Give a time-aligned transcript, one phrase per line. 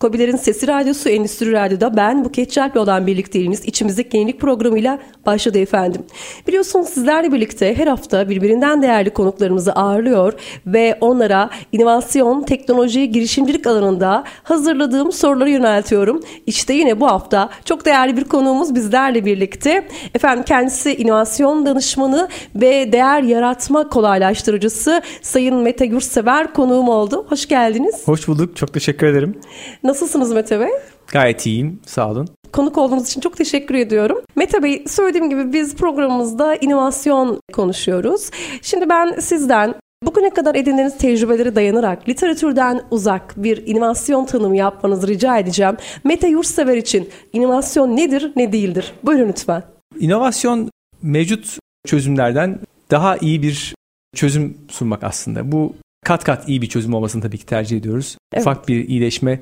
[0.00, 6.02] Kobilerin Sesi Radyosu Endüstri Radyo'da ben Buket Çalp'le olan birlikteliğimiz içimizdeki yenilik programıyla başladı efendim.
[6.46, 10.32] Biliyorsunuz sizlerle birlikte her hafta birbirinden değerli konuklarımızı ağırlıyor
[10.66, 16.20] ve onlara inovasyon, teknoloji, girişimcilik alanında hazırladığım soruları yöneltiyorum.
[16.46, 19.88] İşte yine bu hafta çok değerli bir konuğumuz bizlerle birlikte.
[20.14, 27.26] Efendim kendisi inovasyon danışmanı ve değer yaratma kolaylaştırıcısı Sayın Mete Gürsever konuğum oldu.
[27.28, 27.94] Hoş geldiniz.
[28.04, 28.56] Hoş bulduk.
[28.56, 29.40] Çok teşekkür ederim.
[29.88, 30.68] Nasılsınız Mete Bey?
[31.12, 31.80] Gayet iyiyim.
[31.86, 32.28] Sağ olun.
[32.52, 34.18] Konuk olduğunuz için çok teşekkür ediyorum.
[34.36, 38.30] Mete Bey söylediğim gibi biz programımızda inovasyon konuşuyoruz.
[38.62, 45.38] Şimdi ben sizden Bugüne kadar edindiğiniz tecrübeleri dayanarak literatürden uzak bir inovasyon tanımı yapmanızı rica
[45.38, 45.76] edeceğim.
[46.04, 48.92] Mete Yurtsever için inovasyon nedir, ne değildir?
[49.02, 49.62] Buyurun lütfen.
[50.00, 50.70] İnovasyon
[51.02, 52.58] mevcut çözümlerden
[52.90, 53.74] daha iyi bir
[54.16, 55.52] çözüm sunmak aslında.
[55.52, 58.18] Bu kat kat iyi bir çözüm olmasını tabii ki tercih ediyoruz.
[58.32, 58.42] Evet.
[58.42, 59.40] Ufak bir iyileşme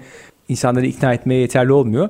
[0.49, 2.09] insanları ikna etmeye yeterli olmuyor.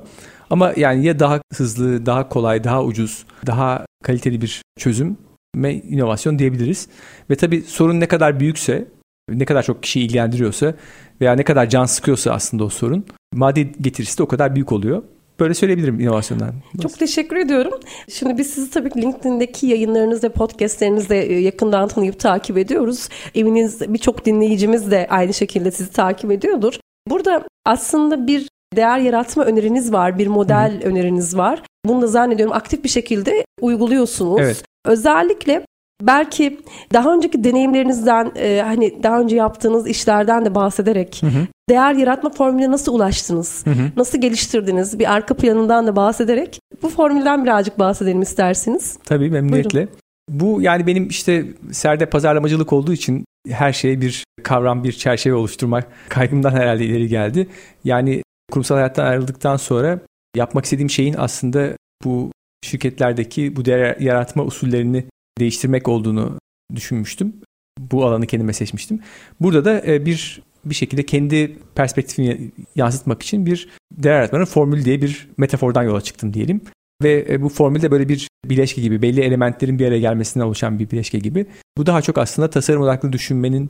[0.49, 5.17] Ama yani ya daha hızlı, daha kolay, daha ucuz, daha kaliteli bir çözüm
[5.55, 6.87] ve inovasyon diyebiliriz.
[7.29, 8.87] Ve tabii sorun ne kadar büyükse,
[9.29, 10.73] ne kadar çok kişiyi ilgilendiriyorsa
[11.21, 15.03] veya ne kadar can sıkıyorsa aslında o sorun, maddi getirisi de o kadar büyük oluyor.
[15.39, 16.53] Böyle söyleyebilirim inovasyondan.
[16.81, 17.73] Çok teşekkür ediyorum.
[18.09, 23.09] Şimdi biz sizi tabii LinkedIn'deki yayınlarınız ve podcastlerinizde yakından tanıyıp takip ediyoruz.
[23.35, 26.79] Eminiz birçok dinleyicimiz de aynı şekilde sizi takip ediyordur.
[27.09, 30.89] Burada aslında bir değer yaratma öneriniz var, bir model Hı-hı.
[30.89, 31.61] öneriniz var.
[31.85, 34.39] Bunu da zannediyorum aktif bir şekilde uyguluyorsunuz.
[34.41, 34.63] Evet.
[34.85, 35.65] Özellikle
[36.01, 36.59] belki
[36.93, 41.47] daha önceki deneyimlerinizden e, hani daha önce yaptığınız işlerden de bahsederek hı hı.
[41.69, 43.65] değer yaratma formülüne nasıl ulaştınız?
[43.65, 43.91] Hı hı.
[43.95, 44.99] Nasıl geliştirdiniz?
[44.99, 48.97] Bir arka planından da bahsederek bu formülden birazcık bahsedelim isterseniz.
[49.05, 49.79] Tabii memnuniyetle.
[49.79, 49.93] Buyurun.
[50.29, 55.87] Bu yani benim işte serde pazarlamacılık olduğu için her şeye bir kavram, bir çerçeve oluşturmak
[56.09, 57.47] kaygımdan herhalde ileri geldi.
[57.83, 59.99] Yani kurumsal hayattan ayrıldıktan sonra
[60.35, 62.31] yapmak istediğim şeyin aslında bu
[62.65, 65.05] şirketlerdeki bu değer yaratma usullerini
[65.39, 66.39] değiştirmek olduğunu
[66.75, 67.33] düşünmüştüm.
[67.79, 68.99] Bu alanı kendime seçmiştim.
[69.39, 75.01] Burada da e, bir bir şekilde kendi perspektifini yansıtmak için bir değer yaratmanın formülü diye
[75.01, 76.61] bir metafordan yola çıktım diyelim.
[77.03, 80.91] Ve e, bu formülde böyle bir bileşke gibi, belli elementlerin bir araya gelmesinden oluşan bir
[80.91, 81.45] bileşke gibi.
[81.77, 83.69] Bu daha çok aslında tasarım odaklı düşünmenin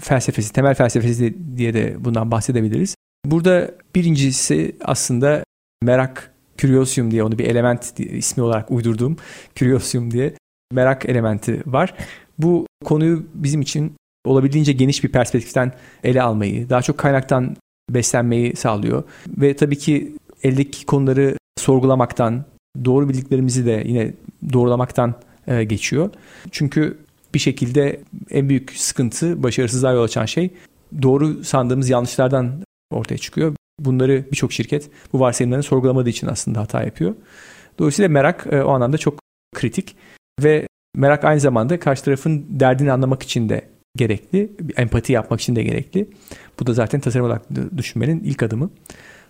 [0.00, 2.94] felsefesi, temel felsefesi diye de bundan bahsedebiliriz.
[3.26, 5.44] Burada birincisi aslında
[5.82, 9.16] merak, curiosium diye onu bir element ismi olarak uydurduğum
[9.56, 10.34] curiosium diye
[10.72, 11.94] merak elementi var.
[12.38, 13.92] Bu konuyu bizim için
[14.24, 15.72] olabildiğince geniş bir perspektiften
[16.04, 17.56] ele almayı, daha çok kaynaktan
[17.90, 19.02] beslenmeyi sağlıyor.
[19.28, 20.12] Ve tabii ki
[20.42, 22.44] eldeki konuları sorgulamaktan,
[22.84, 24.12] doğru bildiklerimizi de yine
[24.52, 25.14] doğrulamaktan
[25.46, 26.10] e, geçiyor.
[26.50, 26.98] Çünkü
[27.34, 30.50] bir şekilde en büyük sıkıntı, başarısızlığa yol açan şey
[31.02, 32.52] doğru sandığımız yanlışlardan
[32.90, 33.54] ortaya çıkıyor.
[33.80, 37.14] Bunları birçok şirket bu varsayımlarını sorgulamadığı için aslında hata yapıyor.
[37.78, 39.20] Dolayısıyla merak e, o anlamda çok
[39.54, 39.96] kritik
[40.42, 45.62] ve merak aynı zamanda karşı tarafın derdini anlamak için de gerekli, empati yapmak için de
[45.62, 46.08] gerekli.
[46.60, 47.42] Bu da zaten tasarım olarak
[47.76, 48.70] düşünmenin ilk adımı.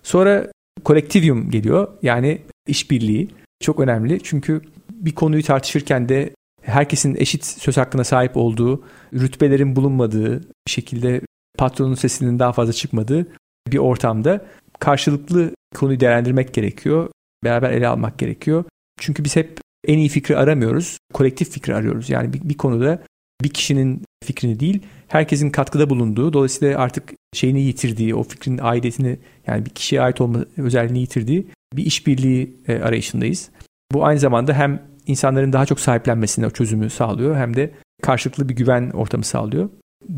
[0.02, 0.46] Sonra
[0.84, 1.88] kolektivyum geliyor.
[2.02, 3.28] Yani işbirliği
[3.60, 4.20] çok önemli.
[4.22, 6.30] Çünkü bir konuyu tartışırken de
[6.62, 8.84] herkesin eşit söz hakkına sahip olduğu,
[9.14, 11.20] rütbelerin bulunmadığı, bir şekilde
[11.58, 13.26] patronun sesinin daha fazla çıkmadığı
[13.68, 14.46] bir ortamda
[14.78, 17.10] karşılıklı konuyu değerlendirmek gerekiyor.
[17.44, 18.64] Beraber ele almak gerekiyor.
[19.00, 20.98] Çünkü biz hep en iyi fikri aramıyoruz.
[21.12, 22.10] Kolektif fikri arıyoruz.
[22.10, 23.02] Yani bir, bir konuda
[23.42, 29.66] bir kişinin fikrini değil, herkesin katkıda bulunduğu, dolayısıyla artık şeyini yitirdiği, o fikrin aidiyetini yani
[29.66, 33.50] bir kişiye ait olma özelliğini yitirdiği bir işbirliği e, arayışındayız.
[33.92, 37.70] Bu aynı zamanda hem insanların daha çok sahiplenmesine o çözümü sağlıyor hem de
[38.02, 39.70] karşılıklı bir güven ortamı sağlıyor.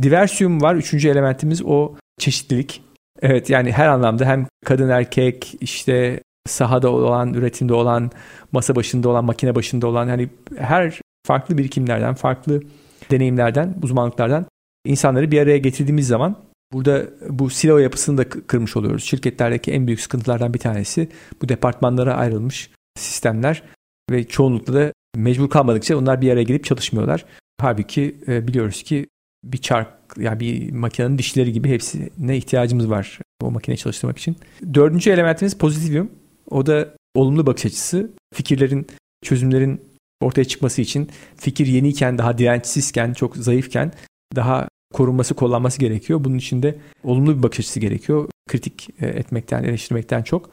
[0.02, 0.74] Diversium var.
[0.74, 2.82] Üçüncü elementimiz o çeşitlilik.
[3.22, 8.10] Evet yani her anlamda hem kadın erkek işte sahada olan, üretimde olan,
[8.52, 10.28] masa başında olan, makine başında olan hani
[10.58, 12.62] her farklı birikimlerden, farklı
[13.10, 14.46] deneyimlerden, uzmanlıklardan
[14.86, 16.36] insanları bir araya getirdiğimiz zaman
[16.72, 19.04] burada bu silo yapısını da kırmış oluyoruz.
[19.04, 21.08] Şirketlerdeki en büyük sıkıntılardan bir tanesi
[21.42, 23.62] bu departmanlara ayrılmış sistemler
[24.10, 27.24] ve çoğunlukla da mecbur kalmadıkça onlar bir araya gelip çalışmıyorlar.
[27.60, 29.06] Halbuki e, biliyoruz ki
[29.44, 34.36] bir çark yani bir makinenin dişleri gibi hepsine ihtiyacımız var o makineyi çalıştırmak için.
[34.74, 36.10] Dördüncü elementimiz pozitivyum.
[36.50, 38.86] O da olumlu bakış açısı, fikirlerin,
[39.22, 39.80] çözümlerin
[40.20, 43.92] ortaya çıkması için fikir yeniyken, daha dirençsizken, çok zayıfken
[44.36, 46.24] daha korunması, kullanması gerekiyor.
[46.24, 48.28] Bunun için de olumlu bir bakış açısı gerekiyor.
[48.48, 50.50] Kritik e, etmekten, eleştirmekten çok.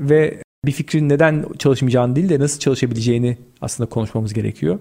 [0.00, 4.78] Ve bir fikrin neden çalışmayacağını değil de nasıl çalışabileceğini aslında konuşmamız gerekiyor.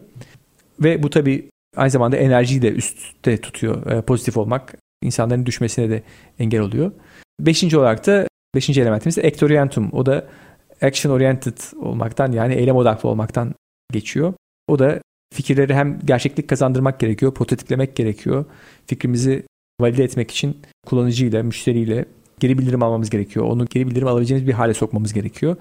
[0.80, 3.92] Ve bu tabii aynı zamanda enerjiyi de üstte tutuyor.
[3.92, 6.04] E, pozitif olmak insanların düşmesine de
[6.40, 6.92] engel oluyor.
[7.40, 9.90] Beşinci olarak da beşinci elementimiz de actorientum.
[9.92, 10.28] O da
[10.82, 13.54] action oriented olmaktan yani eylem odaklı olmaktan
[13.92, 14.34] geçiyor.
[14.68, 15.02] O da
[15.36, 18.46] fikirleri hem gerçeklik kazandırmak gerekiyor, prototiplemek gerekiyor.
[18.88, 19.44] Fikrimizi
[19.82, 22.06] valide etmek için kullanıcıyla, müşteriyle
[22.40, 23.46] geri bildirim almamız gerekiyor.
[23.46, 25.56] Onu geri bildirim alabileceğimiz bir hale sokmamız gerekiyor.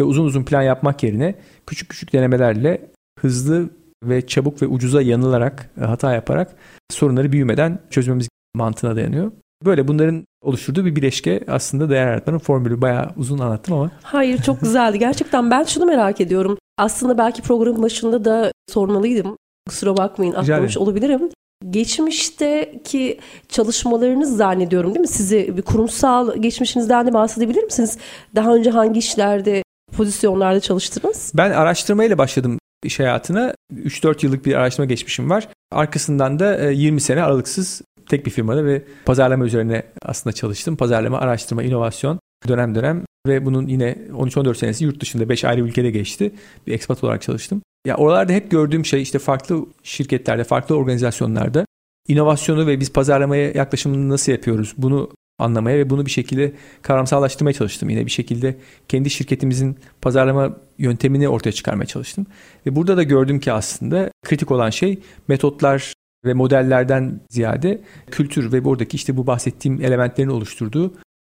[0.00, 1.34] Ve uzun uzun plan yapmak yerine
[1.66, 2.90] küçük küçük denemelerle
[3.20, 3.70] hızlı
[4.04, 6.56] ve çabuk ve ucuza yanılarak, hata yaparak
[6.90, 9.32] sorunları büyümeden çözmemiz mantığına dayanıyor.
[9.64, 12.80] Böyle bunların oluşturduğu bir bileşke aslında değer yaratmanın formülü.
[12.80, 13.90] Bayağı uzun anlattım ama.
[14.02, 14.98] Hayır çok güzeldi.
[14.98, 16.58] Gerçekten ben şunu merak ediyorum.
[16.80, 19.36] Aslında belki programın başında da sormalıydım.
[19.68, 21.30] Kusura bakmayın atlamış olabilirim.
[21.70, 25.08] Geçmişteki çalışmalarınız zannediyorum değil mi?
[25.08, 27.98] Sizi bir kurumsal geçmişinizden de bahsedebilir misiniz?
[28.34, 29.62] Daha önce hangi işlerde,
[29.96, 31.32] pozisyonlarda çalıştınız?
[31.34, 33.54] Ben araştırmayla başladım iş hayatına.
[33.74, 35.48] 3-4 yıllık bir araştırma geçmişim var.
[35.72, 40.76] Arkasından da 20 e, sene aralıksız tek bir firmada ve pazarlama üzerine aslında çalıştım.
[40.76, 45.90] Pazarlama, araştırma, inovasyon dönem dönem ve bunun yine 13-14 senesi yurt dışında 5 ayrı ülkede
[45.90, 46.32] geçti.
[46.66, 47.62] Bir expat olarak çalıştım.
[47.86, 51.66] Ya oralarda hep gördüğüm şey işte farklı şirketlerde, farklı organizasyonlarda
[52.08, 56.52] inovasyonu ve biz pazarlamaya yaklaşımını nasıl yapıyoruz bunu anlamaya ve bunu bir şekilde
[56.82, 57.90] kavramsallaştırmaya çalıştım.
[57.90, 58.56] Yine bir şekilde
[58.88, 62.26] kendi şirketimizin pazarlama yöntemini ortaya çıkarmaya çalıştım.
[62.66, 64.98] Ve burada da gördüm ki aslında kritik olan şey
[65.28, 65.92] metotlar
[66.24, 70.94] ve modellerden ziyade kültür ve buradaki işte bu bahsettiğim elementlerin oluşturduğu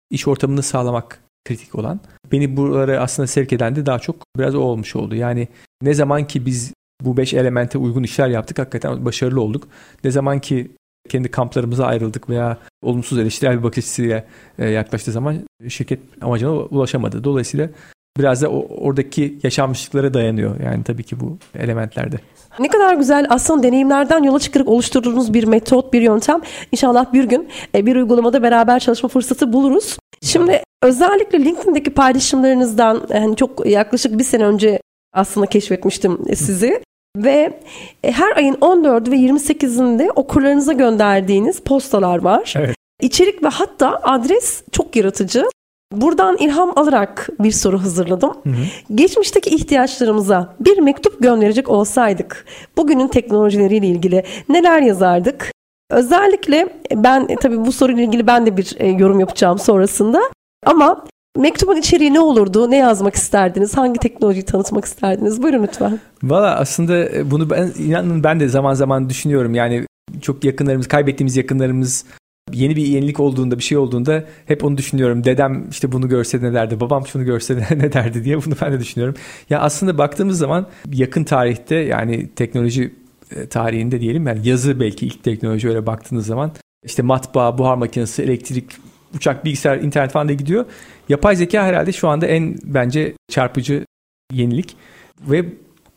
[0.10, 2.00] iş ortamını sağlamak kritik olan.
[2.32, 5.16] Beni buralara aslında sevk eden de daha çok biraz o olmuş oldu.
[5.16, 5.48] Yani
[5.82, 9.68] ne zaman ki biz bu beş elemente uygun işler yaptık hakikaten başarılı olduk.
[10.04, 10.72] Ne zaman ki
[11.10, 14.26] kendi kamplarımıza ayrıldık veya olumsuz eleştirel bir bakış açısıyla
[14.60, 15.38] e, yaklaştığı zaman
[15.68, 17.24] şirket amacına ulaşamadı.
[17.24, 17.70] Dolayısıyla
[18.18, 20.60] biraz da oradaki yaşanmışlıklara dayanıyor.
[20.60, 22.20] Yani tabii ki bu elementlerde.
[22.60, 26.42] Ne kadar güzel aslında deneyimlerden yola çıkarak oluşturduğunuz bir metot, bir yöntem.
[26.72, 29.98] İnşallah bir gün e, bir uygulamada beraber çalışma fırsatı buluruz.
[30.22, 34.80] Şimdi özellikle LinkedIn'deki paylaşımlarınızdan yani çok yaklaşık bir sene önce
[35.14, 36.82] aslında keşfetmiştim sizi.
[37.18, 37.60] Ve
[38.04, 42.54] e, her ayın 14 ve 28'inde okurlarınıza gönderdiğiniz postalar var.
[42.58, 42.76] Evet.
[43.02, 45.46] İçerik ve hatta adres çok yaratıcı.
[45.92, 48.34] Buradan ilham alarak bir soru hazırladım.
[48.44, 48.96] Hı hı.
[48.96, 52.46] Geçmişteki ihtiyaçlarımıza bir mektup gönderecek olsaydık
[52.78, 55.52] bugünün teknolojileriyle ilgili neler yazardık?
[55.92, 60.22] Özellikle ben e, tabii bu soruyla ilgili ben de bir e, yorum yapacağım sonrasında.
[60.66, 61.06] Ama
[61.38, 62.72] mektubun içeriği ne olurdu?
[62.72, 63.78] Ne yazmak isterdiniz?
[63.78, 65.44] Hangi teknolojiyi tanıtmak isterdiniz?
[65.44, 66.00] Buyurun lütfen.
[66.24, 69.56] Valla aslında e, bunu ben inanın ben de zaman zaman düşünüyorum.
[69.56, 69.86] Yani
[70.22, 72.06] çok yakınlarımız, kaybettiğimiz yakınlarımız
[72.54, 75.24] yeni bir yenilik olduğunda bir şey olduğunda hep onu düşünüyorum.
[75.24, 78.80] Dedem işte bunu görse ne derdi, babam şunu görse ne derdi diye bunu ben de
[78.80, 79.16] düşünüyorum.
[79.50, 82.94] Ya aslında baktığımız zaman yakın tarihte yani teknoloji
[83.36, 86.52] e, tarihinde diyelim yani yazı belki ilk teknoloji öyle baktığınız zaman
[86.86, 88.72] işte matbaa, buhar makinesi, elektrik,
[89.16, 90.66] uçak, bilgisayar, internet falan da gidiyor.
[91.10, 93.86] Yapay zeka herhalde şu anda en bence çarpıcı
[94.34, 94.76] yenilik
[95.22, 95.46] ve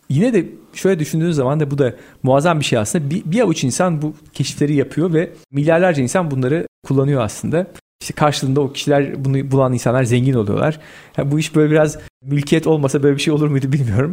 [0.09, 3.11] yine de şöyle düşündüğünüz zaman da bu da muazzam bir şey aslında.
[3.11, 7.67] Bir, bir avuç insan bu keşifleri yapıyor ve milyarlarca insan bunları kullanıyor aslında.
[8.03, 10.81] İşte karşılığında o kişiler bunu bulan insanlar zengin oluyorlar.
[11.17, 14.13] Yani bu iş böyle biraz mülkiyet olmasa böyle bir şey olur muydu bilmiyorum.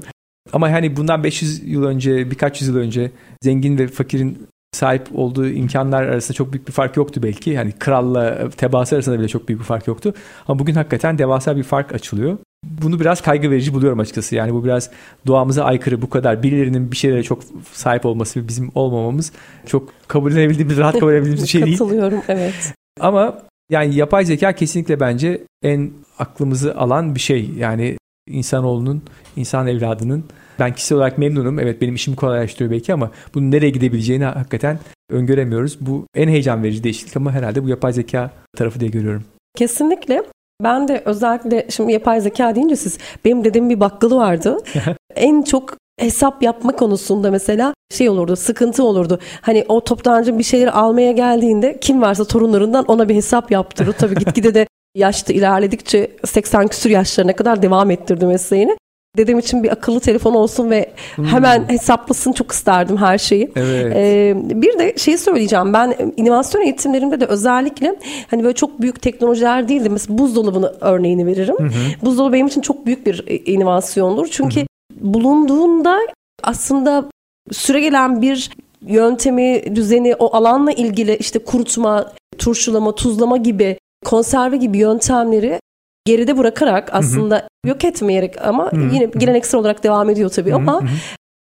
[0.54, 3.12] Ama hani bundan 500 yıl önce, birkaç yüzyıl önce
[3.42, 7.50] zengin ve fakirin sahip olduğu imkanlar arasında çok büyük bir fark yoktu belki.
[7.50, 10.14] Yani kralla tebaası arasında bile çok büyük bir fark yoktu.
[10.48, 12.38] Ama bugün hakikaten devasa bir fark açılıyor.
[12.82, 14.36] Bunu biraz kaygı verici buluyorum açıkçası.
[14.36, 14.90] Yani bu biraz
[15.28, 19.32] doğamıza aykırı bu kadar birilerinin bir şeylere çok sahip olması ve bizim olmamamız
[19.66, 21.78] çok kabul edebildiğimiz, rahat kabul edebildiğimiz bir şey değil.
[21.78, 22.74] Katılıyorum evet.
[23.00, 23.38] Ama
[23.70, 27.50] yani yapay zeka kesinlikle bence en aklımızı alan bir şey.
[27.58, 29.04] Yani insanoğlunun,
[29.36, 30.24] insan evladının
[30.60, 31.60] ben kişisel olarak memnunum.
[31.60, 34.80] Evet benim işimi kolaylaştırıyor belki ama bunun nereye gidebileceğini hakikaten
[35.10, 35.78] öngöremiyoruz.
[35.82, 39.24] Bu en heyecan verici değişiklik ama herhalde bu yapay zeka tarafı diye görüyorum.
[39.56, 40.24] Kesinlikle.
[40.64, 44.58] Ben de özellikle şimdi yapay zeka deyince siz benim dedemin bir bakkalı vardı.
[45.16, 49.20] en çok hesap yapma konusunda mesela şey olurdu, sıkıntı olurdu.
[49.42, 53.94] Hani o toptancı bir şeyleri almaya geldiğinde kim varsa torunlarından ona bir hesap yaptırır.
[53.94, 58.78] Tabii gitgide de yaşta ilerledikçe 80 küsur yaşlarına kadar devam ettirdi mesleğini.
[59.18, 63.52] Dedem için bir akıllı telefon olsun ve hemen hesaplasın çok isterdim her şeyi.
[63.56, 63.96] Evet.
[63.96, 67.96] Ee, bir de şeyi söyleyeceğim ben inovasyon eğitimlerimde de özellikle
[68.32, 71.56] hani böyle çok büyük teknolojiler değil de mesela buzdolabını örneğini veririm.
[72.02, 74.28] Buzdolabı benim için çok büyük bir e, inovasyondur.
[74.32, 74.66] Çünkü
[75.02, 76.00] bulunduğunda
[76.44, 77.06] aslında
[77.52, 78.50] süregelen bir
[78.88, 85.60] yöntemi, düzeni, o alanla ilgili işte kurutma, turşulama, tuzlama gibi, konserve gibi yöntemleri
[86.06, 90.82] geride bırakarak aslında yok etmeyerek ama yine geleneksel olarak devam ediyor tabii ama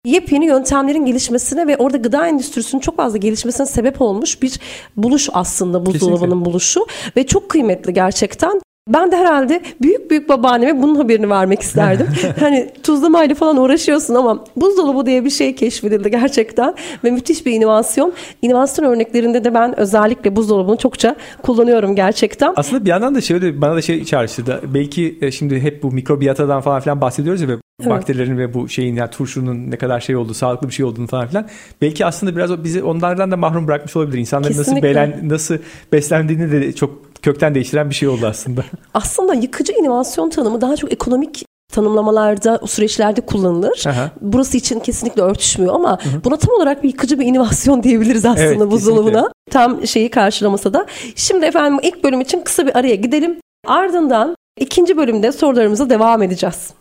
[0.06, 4.60] yepyeni yöntemlerin gelişmesine ve orada gıda endüstrisinin çok fazla gelişmesine sebep olmuş bir
[4.98, 6.46] buluş aslında buzdolabının Kesinlikle.
[6.46, 6.86] buluşu
[7.18, 8.62] ve çok kıymetli gerçekten.
[8.88, 12.08] Ben de herhalde büyük büyük babaanneme bunun haberini vermek isterdim.
[12.40, 18.14] hani tuzlamayla falan uğraşıyorsun ama buzdolabı diye bir şey keşfedildi gerçekten ve müthiş bir inovasyon.
[18.42, 22.54] İnovasyon örneklerinde de ben özellikle buzdolabını çokça kullanıyorum gerçekten.
[22.56, 24.62] Aslında bir yandan da şöyle bana da şey çağrıştırdı.
[24.74, 27.92] Belki e, şimdi hep bu mikrobiyatadan falan filan bahsediyoruz ya ve Evet.
[27.92, 31.28] bakterilerin ve bu şeyin yani turşunun ne kadar şey olduğu, sağlıklı bir şey olduğunu falan
[31.28, 31.48] filan.
[31.82, 34.18] Belki aslında biraz bizi onlardan da mahrum bırakmış olabilir.
[34.18, 34.90] İnsanların nasıl Kesinlikle.
[34.90, 35.58] belen, nasıl
[35.92, 38.64] beslendiğini de çok kökten değiştiren bir şey oldu aslında.
[38.94, 43.84] Aslında yıkıcı inovasyon tanımı daha çok ekonomik tanımlamalarda, o süreçlerde kullanılır.
[43.88, 44.12] Aha.
[44.22, 48.72] Burası için kesinlikle örtüşmüyor ama buna tam olarak bir yıkıcı bir inovasyon diyebiliriz aslında Evet,
[48.72, 49.12] buzdolabına.
[49.12, 49.32] kesinlikle.
[49.52, 50.86] Tam şeyi karşılamasa da.
[51.16, 53.40] Şimdi efendim ilk bölüm için kısa bir araya gidelim.
[53.68, 56.74] Ardından ikinci bölümde sorularımıza devam edeceğiz.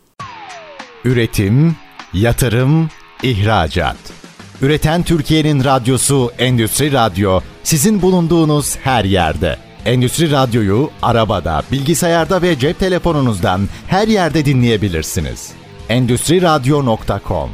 [1.05, 1.75] Üretim,
[2.13, 2.89] yatırım,
[3.23, 3.97] ihracat.
[4.61, 9.57] Üreten Türkiye'nin radyosu Endüstri Radyo sizin bulunduğunuz her yerde.
[9.87, 15.51] Endüstri Radyo'yu arabada, bilgisayarda ve cep telefonunuzdan her yerde dinleyebilirsiniz.
[15.89, 17.49] Endüstri Radyo.com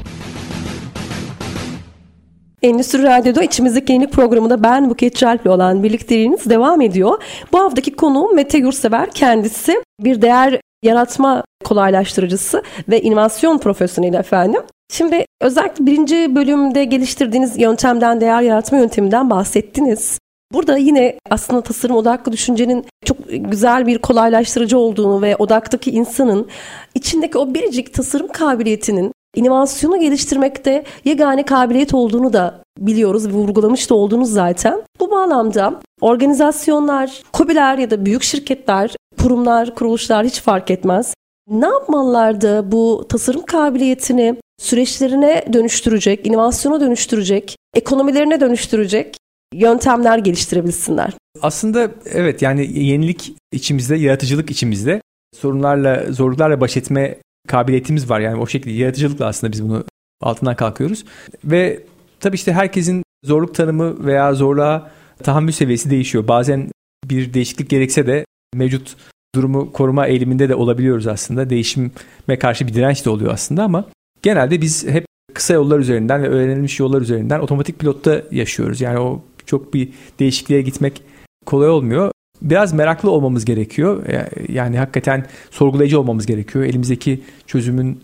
[2.62, 7.24] Endüstri Radyo'da içimizdeki yeni programında ben Buket Çalp'le olan birlikteliğiniz devam ediyor.
[7.52, 14.62] Bu haftaki konuğum Mete Yurtsever kendisi bir değer yaratma kolaylaştırıcısı ve inovasyon profesyoneli efendim.
[14.92, 20.23] Şimdi özellikle birinci bölümde geliştirdiğiniz yöntemden, değer yaratma yönteminden bahsettiniz.
[20.54, 26.48] Burada yine aslında tasarım odaklı düşüncenin çok güzel bir kolaylaştırıcı olduğunu ve odaktaki insanın
[26.96, 33.96] içindeki o biricik tasarım kabiliyetinin inovasyonu geliştirmekte yegane kabiliyet olduğunu da biliyoruz ve vurgulamış da
[33.96, 34.82] oldunuz zaten.
[35.00, 41.14] Bu bağlamda organizasyonlar, KOBİ'ler ya da büyük şirketler, kurumlar, kuruluşlar hiç fark etmez.
[41.50, 49.18] Ne yapmalılardı bu tasarım kabiliyetini süreçlerine dönüştürecek, inovasyona dönüştürecek, ekonomilerine dönüştürecek
[49.54, 51.14] yöntemler geliştirebilsinler?
[51.42, 55.02] Aslında evet yani yenilik içimizde, yaratıcılık içimizde.
[55.36, 57.18] Sorunlarla, zorluklarla baş etme
[57.48, 58.20] kabiliyetimiz var.
[58.20, 59.84] Yani o şekilde yaratıcılıkla aslında biz bunu
[60.22, 61.06] altından kalkıyoruz.
[61.46, 61.84] Ve
[62.20, 64.92] tabii işte herkesin zorluk tanımı veya zorluğa
[65.24, 66.28] tahammül seviyesi değişiyor.
[66.28, 66.72] Bazen
[67.06, 68.96] bir değişiklik gerekse de mevcut
[69.36, 71.50] durumu koruma eğiliminde de olabiliyoruz aslında.
[71.50, 73.86] Değişime karşı bir direnç de oluyor aslında ama
[74.22, 78.82] genelde biz hep kısa yollar üzerinden ve öğrenilmiş yollar üzerinden otomatik pilotta yaşıyoruz.
[78.82, 81.02] Yani o çok bir değişikliğe gitmek
[81.46, 82.12] kolay olmuyor.
[82.42, 84.04] Biraz meraklı olmamız gerekiyor.
[84.50, 86.66] Yani hakikaten sorgulayıcı olmamız gerekiyor.
[86.66, 88.00] Elimizdeki çözümün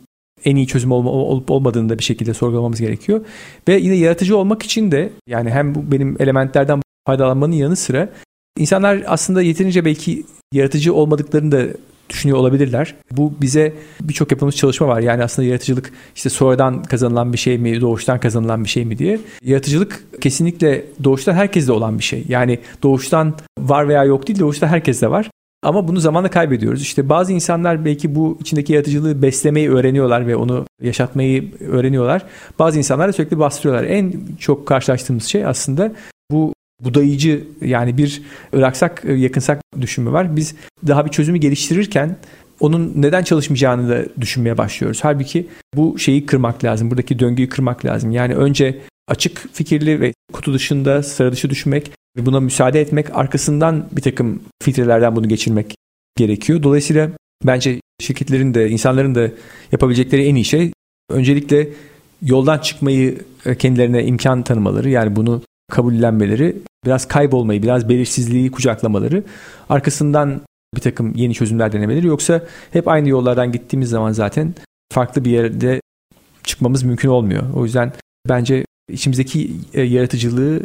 [0.45, 3.25] en iyi çözüm olup olmadığını da bir şekilde sorgulamamız gerekiyor.
[3.67, 8.09] Ve yine yaratıcı olmak için de yani hem benim elementlerden faydalanmanın yanı sıra
[8.57, 11.67] insanlar aslında yeterince belki yaratıcı olmadıklarını da
[12.09, 12.95] düşünüyor olabilirler.
[13.11, 15.01] Bu bize birçok yapılmış çalışma var.
[15.01, 19.19] Yani aslında yaratıcılık işte sonradan kazanılan bir şey mi, doğuştan kazanılan bir şey mi diye.
[19.43, 22.25] Yaratıcılık kesinlikle doğuştan herkeste olan bir şey.
[22.27, 25.29] Yani doğuştan var veya yok değil, doğuştan herkeste var.
[25.63, 26.81] Ama bunu zamanla kaybediyoruz.
[26.81, 32.25] İşte bazı insanlar belki bu içindeki yaratıcılığı beslemeyi öğreniyorlar ve onu yaşatmayı öğreniyorlar.
[32.59, 33.83] Bazı insanlar da sürekli bastırıyorlar.
[33.83, 35.91] En çok karşılaştığımız şey aslında
[36.31, 38.21] bu budayıcı yani bir
[38.53, 40.35] ıraksak yakınsak düşünme var.
[40.35, 40.55] Biz
[40.87, 42.17] daha bir çözümü geliştirirken
[42.59, 44.99] onun neden çalışmayacağını da düşünmeye başlıyoruz.
[45.01, 46.91] Halbuki bu şeyi kırmak lazım.
[46.91, 48.11] Buradaki döngüyü kırmak lazım.
[48.11, 53.85] Yani önce açık fikirli ve kutu dışında sıra dışı düşünmek ve buna müsaade etmek arkasından
[53.91, 55.75] bir takım filtrelerden bunu geçirmek
[56.17, 56.63] gerekiyor.
[56.63, 57.09] Dolayısıyla
[57.45, 59.31] bence şirketlerin de insanların da
[59.71, 60.71] yapabilecekleri en iyi şey
[61.09, 61.69] öncelikle
[62.21, 63.17] yoldan çıkmayı
[63.59, 66.55] kendilerine imkan tanımaları yani bunu kabullenmeleri,
[66.85, 69.23] biraz kaybolmayı, biraz belirsizliği kucaklamaları,
[69.69, 70.41] arkasından
[70.75, 72.07] bir takım yeni çözümler denemeleri.
[72.07, 74.53] Yoksa hep aynı yollardan gittiğimiz zaman zaten
[74.93, 75.81] farklı bir yerde
[76.43, 77.43] çıkmamız mümkün olmuyor.
[77.55, 77.93] O yüzden
[78.29, 80.61] bence içimizdeki yaratıcılığı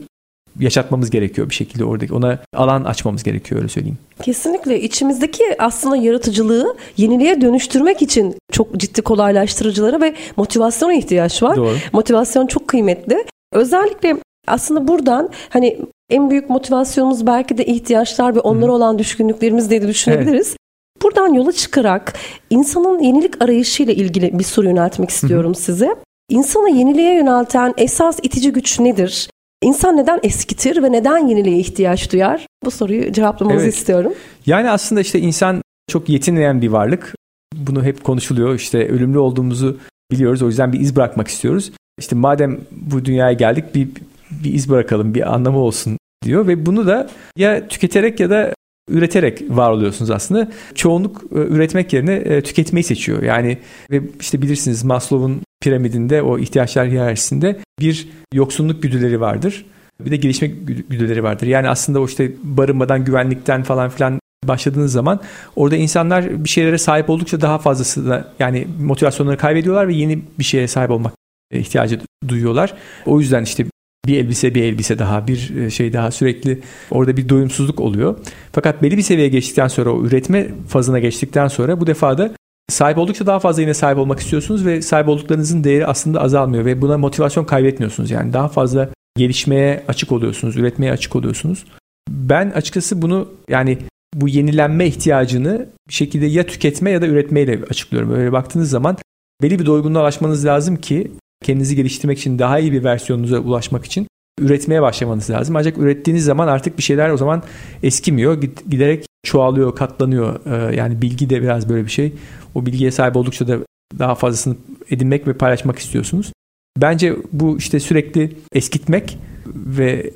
[0.58, 3.98] yaşatmamız gerekiyor bir şekilde oradaki ona alan açmamız gerekiyor öyle söyleyeyim.
[4.22, 11.56] Kesinlikle içimizdeki aslında yaratıcılığı yeniliğe dönüştürmek için çok ciddi kolaylaştırıcılara ve motivasyona ihtiyaç var.
[11.56, 11.76] Doğru.
[11.92, 13.24] Motivasyon çok kıymetli.
[13.52, 14.16] Özellikle
[14.46, 15.78] aslında buradan hani
[16.14, 20.56] en büyük motivasyonumuz belki de ihtiyaçlar ve onlara olan düşkünlüklerimiz diye de düşünebiliriz.
[21.02, 22.14] Buradan yola çıkarak
[22.50, 25.62] insanın yenilik arayışıyla ilgili bir soru yöneltmek istiyorum hı hı.
[25.62, 25.94] size.
[26.30, 29.30] İnsanı yeniliğe yönelten esas itici güç nedir?
[29.62, 32.46] İnsan neden eskitir ve neden yeniliğe ihtiyaç duyar?
[32.64, 33.74] Bu soruyu cevaplamanızı evet.
[33.74, 34.14] istiyorum.
[34.46, 37.14] Yani aslında işte insan çok yetinmeyen bir varlık.
[37.54, 38.54] Bunu hep konuşuluyor.
[38.54, 39.78] İşte ölümlü olduğumuzu
[40.10, 40.42] biliyoruz.
[40.42, 41.72] O yüzden bir iz bırakmak istiyoruz.
[41.98, 43.88] İşte madem bu dünyaya geldik bir
[44.30, 48.54] bir iz bırakalım, bir anlamı olsun diyor ve bunu da ya tüketerek ya da
[48.90, 50.50] üreterek var oluyorsunuz aslında.
[50.74, 53.22] Çoğunluk e, üretmek yerine e, tüketmeyi seçiyor.
[53.22, 53.58] Yani
[53.90, 59.66] ve işte bilirsiniz Maslow'un piramidinde o ihtiyaçlar hiyerarşisinde bir yoksunluk güdüleri vardır.
[60.00, 60.48] Bir de gelişme
[60.88, 61.46] güdüleri vardır.
[61.46, 65.20] Yani aslında o işte barınmadan, güvenlikten falan filan başladığınız zaman
[65.56, 70.68] orada insanlar bir şeylere sahip oldukça daha fazlasını yani motivasyonları kaybediyorlar ve yeni bir şeye
[70.68, 71.12] sahip olmak
[71.52, 72.74] ihtiyacı duyuyorlar.
[73.06, 73.66] O yüzden işte
[74.06, 78.16] bir elbise bir elbise daha bir e, şey daha sürekli orada bir doyumsuzluk oluyor.
[78.52, 82.30] Fakat belli bir seviyeye geçtikten sonra o üretme fazına geçtikten sonra bu defa da
[82.68, 86.82] sahip oldukça daha fazla yine sahip olmak istiyorsunuz ve sahip olduklarınızın değeri aslında azalmıyor ve
[86.82, 88.10] buna motivasyon kaybetmiyorsunuz.
[88.10, 91.64] Yani daha fazla gelişmeye açık oluyorsunuz, üretmeye açık oluyorsunuz.
[92.10, 93.78] Ben açıkçası bunu yani
[94.14, 98.10] bu yenilenme ihtiyacını bir şekilde ya tüketme ya da üretmeyle açıklıyorum.
[98.10, 98.96] Böyle baktığınız zaman
[99.42, 101.10] belli bir doygunluğa ulaşmanız lazım ki
[101.44, 104.06] kendinizi geliştirmek için daha iyi bir versiyonunuza ulaşmak için
[104.40, 105.56] üretmeye başlamanız lazım.
[105.56, 107.42] Ancak ürettiğiniz zaman artık bir şeyler o zaman
[107.82, 108.42] eskimiyor.
[108.70, 110.40] Giderek çoğalıyor, katlanıyor.
[110.46, 112.12] Ee, yani bilgi de biraz böyle bir şey.
[112.54, 113.58] O bilgiye sahip oldukça da
[113.98, 114.56] daha fazlasını
[114.90, 116.32] edinmek ve paylaşmak istiyorsunuz.
[116.78, 120.10] Bence bu işte sürekli eskitmek ve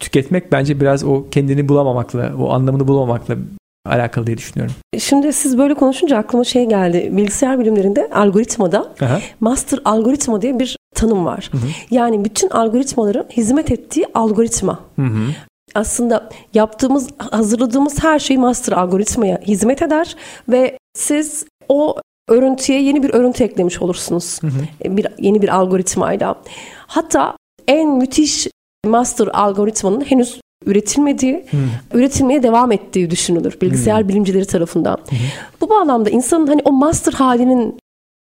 [0.00, 3.36] tüketmek bence biraz o kendini bulamamakla, o anlamını bulamamakla
[3.86, 4.74] alakalı diye düşünüyorum.
[4.98, 7.08] Şimdi siz böyle konuşunca aklıma şey geldi.
[7.12, 9.20] Bilgisayar bilimlerinde algoritmada Aha.
[9.40, 11.48] master algoritma diye bir tanım var.
[11.52, 11.66] Hı hı.
[11.90, 14.80] Yani bütün algoritmaların hizmet ettiği algoritma.
[14.96, 15.28] Hı hı.
[15.74, 20.16] Aslında yaptığımız, hazırladığımız her şey master algoritmaya hizmet eder
[20.48, 21.96] ve siz o
[22.28, 24.42] örüntüye yeni bir örüntü eklemiş olursunuz.
[24.42, 24.96] Hı hı.
[24.96, 26.34] Bir yeni bir algoritmayla.
[26.86, 27.36] Hatta
[27.68, 28.48] en müthiş
[28.86, 31.60] master algoritmanın henüz üretilmediği, hmm.
[31.94, 34.08] üretilmeye devam ettiği düşünülür bilgisayar hmm.
[34.08, 34.96] bilimcileri tarafından.
[35.08, 35.18] Hmm.
[35.60, 37.78] Bu bağlamda insanın hani o master halinin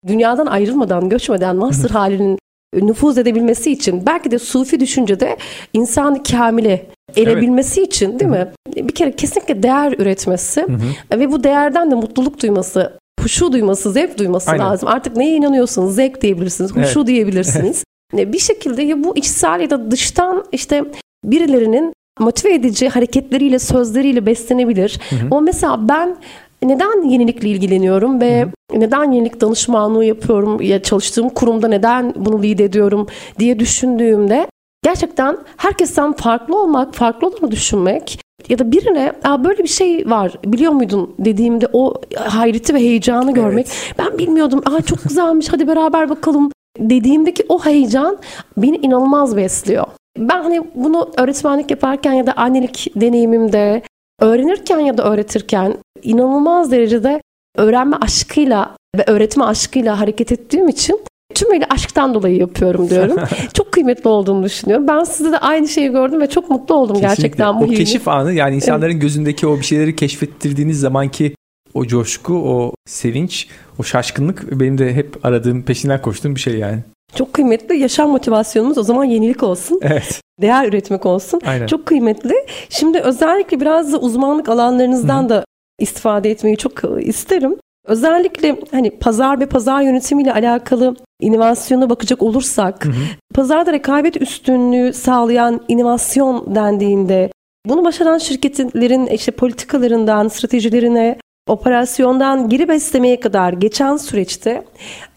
[0.06, 1.96] dünyadan ayrılmadan, göçmeden master hmm.
[1.96, 2.38] halinin
[2.74, 5.36] nüfuz edebilmesi için belki de sufi düşüncede
[5.72, 6.86] insan kamile
[7.16, 7.94] erebilmesi evet.
[7.94, 8.48] için değil mi?
[8.76, 14.18] Bir kere kesinlikle değer üretmesi hı ve bu değerden de mutluluk duyması, huşu duyması, zevk
[14.18, 14.66] duyması Aynen.
[14.66, 14.88] lazım.
[14.88, 17.06] Artık neye inanıyorsanız zevk diyebilirsiniz, huşu evet.
[17.06, 17.84] diyebilirsiniz.
[18.12, 20.84] bir şekilde ya bu içsel ya da dıştan işte
[21.24, 25.00] birilerinin motive edici hareketleriyle, sözleriyle beslenebilir.
[25.10, 25.26] Hı hı.
[25.30, 26.16] Ama mesela ben
[26.62, 32.58] neden yenilikle ilgileniyorum ve hı neden yenilik danışmanlığı yapıyorum ya çalıştığım kurumda neden bunu lead
[32.58, 33.06] ediyorum
[33.38, 34.46] diye düşündüğümde
[34.84, 40.32] gerçekten herkesten farklı olmak, farklı olanı düşünmek ya da birine Aa, böyle bir şey var
[40.44, 43.66] biliyor muydun dediğimde o hayreti ve heyecanı görmek.
[43.66, 43.94] Evet.
[43.98, 44.62] Ben bilmiyordum.
[44.66, 48.18] Aa çok güzelmiş hadi beraber bakalım dediğimdeki o heyecan
[48.56, 49.86] beni inanılmaz besliyor.
[50.18, 53.82] Ben hani bunu öğretmenlik yaparken ya da annelik deneyimimde
[54.20, 57.20] öğrenirken ya da öğretirken inanılmaz derecede
[57.56, 61.00] öğrenme aşkıyla ve öğretme aşkıyla hareket ettiğim için
[61.34, 63.16] tümüyle aşktan dolayı yapıyorum diyorum.
[63.54, 64.88] çok kıymetli olduğunu düşünüyorum.
[64.88, 67.22] Ben sizde de aynı şeyi gördüm ve çok mutlu oldum Kesinlikle.
[67.22, 67.60] gerçekten.
[67.60, 69.02] Bu o keşif anı yani insanların evet.
[69.02, 71.34] gözündeki o bir şeyleri keşfettirdiğiniz zamanki
[71.74, 76.78] o coşku, o sevinç, o şaşkınlık benim de hep aradığım, peşinden koştuğum bir şey yani.
[77.18, 77.78] Çok kıymetli.
[77.78, 79.80] Yaşam motivasyonumuz o zaman yenilik olsun.
[79.82, 80.20] Evet.
[80.42, 81.40] Değer üretmek olsun.
[81.46, 81.66] Aynen.
[81.66, 82.34] Çok kıymetli.
[82.68, 85.28] Şimdi özellikle biraz da uzmanlık alanlarınızdan Hı.
[85.28, 85.44] da
[85.78, 87.56] istifade etmeyi çok isterim.
[87.86, 92.94] Özellikle hani pazar ve pazar yönetimiyle alakalı inovasyona bakacak olursak, hı hı.
[93.34, 97.30] pazarda rekabet üstünlüğü sağlayan inovasyon dendiğinde
[97.66, 104.64] bunu başaran şirketlerin işte politikalarından stratejilerine, operasyondan geri beslemeye kadar geçen süreçte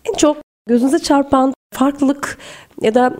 [0.09, 0.37] en çok
[0.67, 2.37] gözünüze çarpan farklılık
[2.81, 3.15] ya da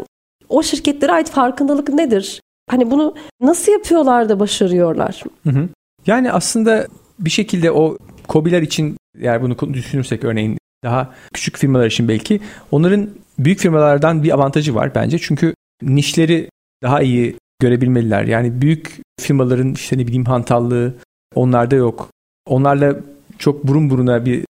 [0.49, 2.41] o şirketlere ait farkındalık nedir?
[2.69, 5.23] Hani bunu nasıl yapıyorlar da başarıyorlar?
[5.43, 5.69] Hı hı.
[6.07, 6.87] Yani aslında
[7.19, 7.97] bir şekilde o
[8.29, 13.09] COBİ'ler için yani bunu düşünürsek örneğin daha küçük firmalar için belki onların
[13.39, 15.19] büyük firmalardan bir avantajı var bence.
[15.19, 16.49] Çünkü nişleri
[16.83, 18.23] daha iyi görebilmeliler.
[18.23, 20.93] Yani büyük firmaların işte ne bileyim hantallığı
[21.35, 22.09] onlarda yok.
[22.47, 22.95] Onlarla
[23.37, 24.45] çok burun buruna bir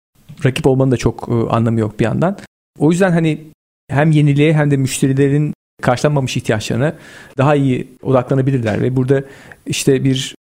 [0.46, 2.38] rakip olmanın da çok e, anlamı yok bir yandan.
[2.80, 3.42] O yüzden hani
[3.92, 6.96] hem yeniliğe hem de müşterilerin karşılanmamış ihtiyaçlarına
[7.38, 9.24] daha iyi odaklanabilirler ve burada
[9.66, 10.36] işte bir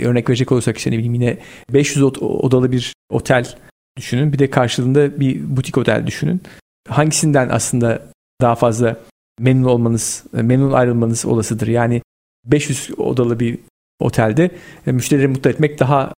[0.00, 1.38] örnek verecek olursak işte ne bileyim yine
[1.72, 3.56] 500 odalı bir otel
[3.98, 4.32] düşünün.
[4.32, 6.40] Bir de karşılığında bir butik otel düşünün.
[6.88, 8.02] Hangisinden aslında
[8.40, 8.96] daha fazla
[9.40, 11.66] memnun olmanız, memnun ayrılmanız olasıdır?
[11.66, 12.02] Yani
[12.46, 13.58] 500 odalı bir
[14.00, 14.50] otelde
[14.86, 16.12] müşterileri mutlu etmek daha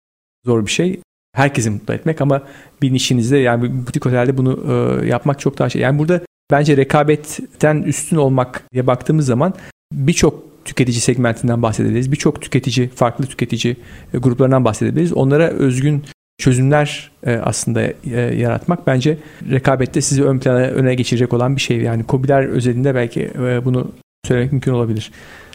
[0.47, 1.01] zor bir şey.
[1.35, 2.43] herkesi mutlu etmek ama
[2.83, 5.83] bir nişinizde yani butik otelde bunu e, yapmak çok daha şey.
[5.83, 9.55] Yani burada bence rekabetten üstün olmak diye baktığımız zaman
[9.93, 12.13] birçok tüketici segmentinden bahsedebiliriz.
[12.13, 13.77] Birçok tüketici, farklı tüketici
[14.15, 15.13] e, gruplarından bahsedebiliriz.
[15.13, 16.05] Onlara özgün
[16.39, 19.19] çözümler e, aslında e, yaratmak bence
[19.51, 21.77] rekabette sizi ön plana öne geçirecek olan bir şey.
[21.81, 23.31] Yani COBİ'ler özelinde belki
[23.65, 23.93] bunu
[24.27, 25.13] söylemek mümkün olabilir.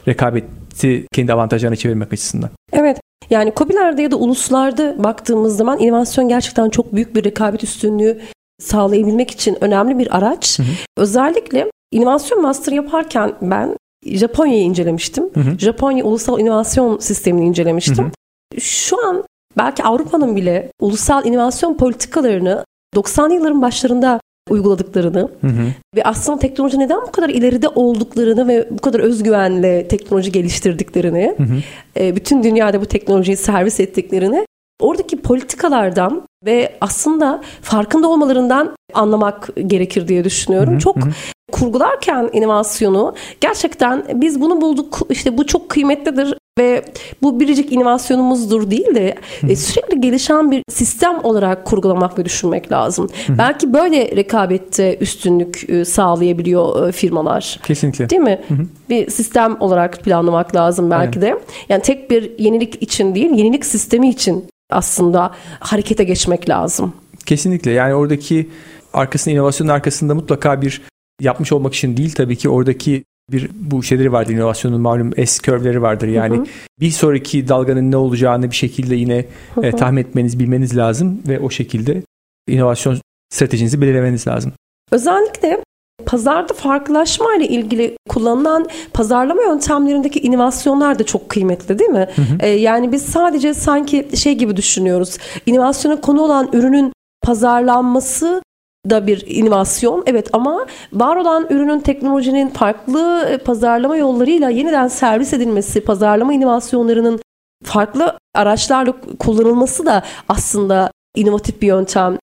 [0.07, 2.49] Rekabeti kendi avantajlarına çevirmek açısından.
[2.73, 2.99] Evet.
[3.29, 8.21] Yani COBİ'lerde ya da uluslarda baktığımız zaman inovasyon gerçekten çok büyük bir rekabet üstünlüğü
[8.59, 10.59] sağlayabilmek için önemli bir araç.
[10.59, 10.67] Hı hı.
[10.97, 15.23] Özellikle inovasyon master yaparken ben Japonya'yı incelemiştim.
[15.33, 15.59] Hı hı.
[15.59, 18.05] Japonya ulusal inovasyon sistemini incelemiştim.
[18.05, 18.09] Hı
[18.55, 18.61] hı.
[18.61, 19.23] Şu an
[19.57, 22.65] belki Avrupa'nın bile ulusal inovasyon politikalarını
[22.95, 25.67] 90'lı yılların başlarında uyguladıklarını hı hı.
[25.95, 31.43] ve aslında teknoloji neden bu kadar ileride olduklarını ve bu kadar özgüvenle teknoloji geliştirdiklerini, hı
[31.43, 31.57] hı.
[31.97, 34.45] E, bütün dünyada bu teknolojiyi servis ettiklerini
[34.81, 40.71] oradaki politikalardan ve aslında farkında olmalarından anlamak gerekir diye düşünüyorum.
[40.73, 41.09] Hı hı, Çok hı
[41.51, 46.85] kurgularken inovasyonu gerçekten biz bunu bulduk işte bu çok kıymetlidir ve
[47.21, 49.15] bu biricik inovasyonumuzdur değil de
[49.49, 53.09] e, sürekli gelişen bir sistem olarak kurgulamak ve düşünmek lazım.
[53.29, 57.59] Belki böyle rekabette üstünlük e, sağlayabiliyor e, firmalar.
[57.63, 58.09] Kesinlikle.
[58.09, 58.41] Değil mi?
[58.89, 61.35] Bir sistem olarak planlamak lazım belki Aynen.
[61.35, 61.41] de.
[61.69, 66.93] Yani tek bir yenilik için değil, yenilik sistemi için aslında harekete geçmek lazım.
[67.25, 67.71] Kesinlikle.
[67.71, 68.49] Yani oradaki
[68.93, 70.81] arkasında inovasyonun arkasında mutlaka bir
[71.21, 75.81] yapmış olmak için değil tabii ki oradaki bir bu şeyleri vardır inovasyonun malum S curve'leri
[75.81, 76.07] vardır.
[76.07, 76.45] Yani hı hı.
[76.79, 79.25] bir sonraki dalganın ne olacağını bir şekilde yine
[79.55, 79.65] hı hı.
[79.65, 82.03] E, tahmin etmeniz, bilmeniz lazım ve o şekilde
[82.47, 82.99] inovasyon
[83.33, 84.53] stratejinizi belirlemeniz lazım.
[84.91, 85.63] Özellikle
[86.05, 92.07] pazarda farklılaşma ile ilgili kullanılan pazarlama yöntemlerindeki inovasyonlar da çok kıymetli değil mi?
[92.15, 92.37] Hı hı.
[92.39, 95.17] Ee, yani biz sadece sanki şey gibi düşünüyoruz.
[95.45, 98.41] İnovasyona konu olan ürünün pazarlanması
[98.89, 100.03] da bir inovasyon.
[100.07, 107.19] Evet ama var olan ürünün teknolojinin farklı e, pazarlama yollarıyla yeniden servis edilmesi, pazarlama inovasyonlarının
[107.63, 112.17] farklı araçlarla kullanılması da aslında inovatif bir yöntem.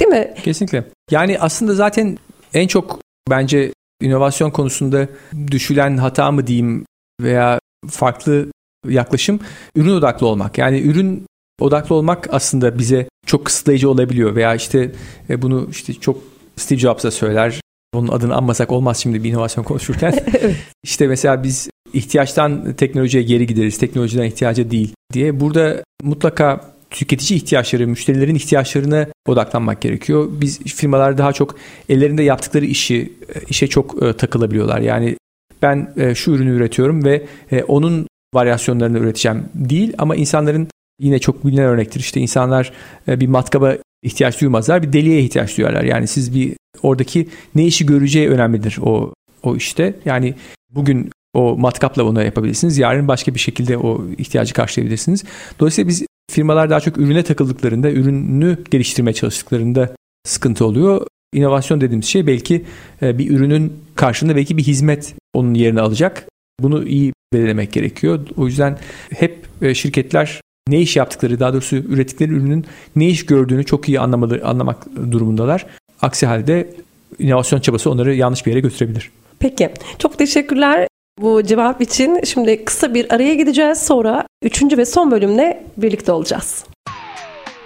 [0.00, 0.34] Değil mi?
[0.44, 0.84] Kesinlikle.
[1.10, 2.18] Yani aslında zaten
[2.54, 5.08] en çok bence inovasyon konusunda
[5.50, 6.84] düşülen hata mı diyeyim
[7.22, 8.46] veya farklı
[8.88, 9.40] yaklaşım
[9.76, 10.58] ürün odaklı olmak.
[10.58, 11.26] Yani ürün
[11.60, 14.92] odaklı olmak aslında bize çok kısıtlayıcı olabiliyor veya işte
[15.30, 16.18] e, bunu işte çok
[16.56, 17.60] Steve Jobs'a söyler.
[17.94, 20.14] Onun adını anmasak olmaz şimdi bir inovasyon konuşurken.
[20.84, 23.78] İşte mesela biz ihtiyaçtan teknolojiye geri gideriz.
[23.78, 25.40] Teknolojiden ihtiyaca değil diye.
[25.40, 30.28] Burada mutlaka tüketici ihtiyaçları, müşterilerin ihtiyaçlarına odaklanmak gerekiyor.
[30.30, 31.56] Biz firmalar daha çok
[31.88, 34.80] ellerinde yaptıkları işi e, işe çok e, takılabiliyorlar.
[34.80, 35.16] Yani
[35.62, 37.26] ben şu ürünü üretiyorum ve
[37.68, 40.68] onun varyasyonlarını üreteceğim değil ama insanların
[41.00, 42.00] Yine çok bilinen örnektir.
[42.00, 42.72] İşte insanlar
[43.08, 45.84] e, bir matkaba ihtiyaç duymazlar, bir deliğe ihtiyaç duyarlar.
[45.84, 49.94] Yani siz bir oradaki ne işi göreceği önemlidir o o işte.
[50.04, 50.34] Yani
[50.70, 52.78] bugün o matkapla bunu yapabilirsiniz.
[52.78, 55.24] Yarın başka bir şekilde o ihtiyacı karşılayabilirsiniz.
[55.60, 61.06] Dolayısıyla biz firmalar daha çok ürüne takıldıklarında, ürünü geliştirmeye çalıştıklarında sıkıntı oluyor.
[61.34, 62.64] İnovasyon dediğimiz şey belki
[63.02, 66.28] e, bir ürünün karşılığında belki bir hizmet onun yerini alacak.
[66.60, 68.26] Bunu iyi belirlemek gerekiyor.
[68.36, 68.78] O yüzden
[69.10, 74.00] hep e, şirketler ne iş yaptıkları daha doğrusu ürettikleri ürünün ne iş gördüğünü çok iyi
[74.00, 75.66] anlamalı, anlamak durumundalar.
[76.02, 76.74] Aksi halde
[77.18, 79.10] inovasyon çabası onları yanlış bir yere götürebilir.
[79.38, 79.70] Peki.
[79.98, 80.88] Çok teşekkürler
[81.20, 82.20] bu cevap için.
[82.24, 83.78] Şimdi kısa bir araya gideceğiz.
[83.78, 86.64] Sonra üçüncü ve son bölümle birlikte olacağız.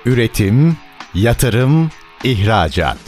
[0.07, 0.77] Üretim,
[1.15, 1.91] yatırım,
[2.25, 2.99] ihracat.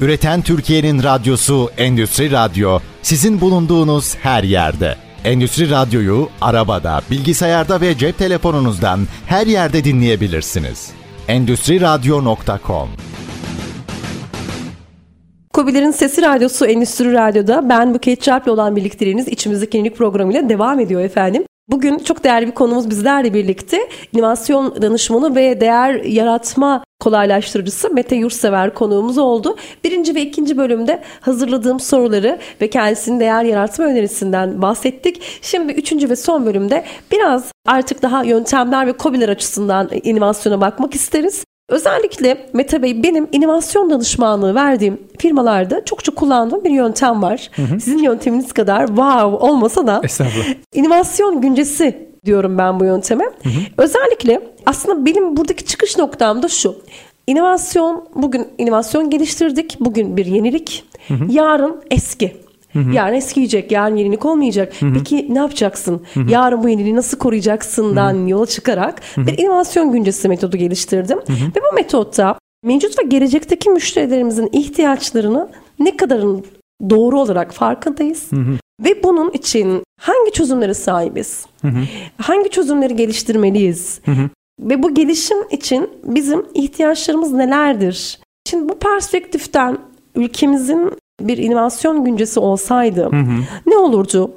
[0.00, 4.96] Üreten Türkiye'nin radyosu Endüstri Radyo sizin bulunduğunuz her yerde.
[5.24, 10.90] Endüstri Radyo'yu arabada, bilgisayarda ve cep telefonunuzdan her yerde dinleyebilirsiniz.
[11.28, 12.88] Endüstri Radyo.com
[15.60, 21.00] Kobilerin Sesi Radyosu Endüstri Radyo'da ben Buket Çarp'le olan birlikteliğiniz içimizdeki yenilik programıyla devam ediyor
[21.00, 21.44] efendim.
[21.68, 23.88] Bugün çok değerli bir konumuz bizlerle birlikte.
[24.12, 29.56] İnovasyon danışmanı ve değer yaratma kolaylaştırıcısı Mete Yurtsever konuğumuz oldu.
[29.84, 35.22] Birinci ve ikinci bölümde hazırladığım soruları ve kendisinin değer yaratma önerisinden bahsettik.
[35.42, 41.44] Şimdi üçüncü ve son bölümde biraz artık daha yöntemler ve kobiler açısından inovasyona bakmak isteriz.
[41.70, 47.50] Özellikle Mete Bey benim inovasyon danışmanlığı verdiğim firmalarda çok çok kullandığım bir yöntem var.
[47.52, 47.80] Hı hı.
[47.80, 50.02] Sizin yönteminiz kadar wow olmasa da
[50.74, 53.24] inovasyon güncesi diyorum ben bu yönteme.
[53.24, 53.60] Hı hı.
[53.78, 56.76] Özellikle aslında benim buradaki çıkış noktam da şu.
[57.26, 59.76] İnovasyon, bugün inovasyon geliştirdik.
[59.80, 60.84] Bugün bir yenilik.
[61.08, 61.24] Hı hı.
[61.30, 62.36] Yarın eski.
[62.92, 64.72] Yarın eskiyecek, yarın yenilik olmayacak.
[64.94, 66.02] Peki ne yapacaksın?
[66.28, 71.18] Yarın bu yeniliği nasıl koruyacaksından yola çıkarak bir inovasyon güncesi metodu geliştirdim.
[71.28, 76.44] Ve bu metotta mevcut ve gelecekteki müşterilerimizin ihtiyaçlarını ne kadarın
[76.90, 78.30] doğru olarak farkındayız.
[78.84, 81.46] Ve bunun için hangi çözümlere sahibiz?
[82.16, 84.00] Hangi çözümleri geliştirmeliyiz?
[84.60, 88.20] Ve bu gelişim için bizim ihtiyaçlarımız nelerdir?
[88.50, 89.78] Şimdi bu perspektiften
[90.14, 93.10] ülkemizin bir inovasyon güncesi olsaydı
[93.66, 94.30] ne olurdu?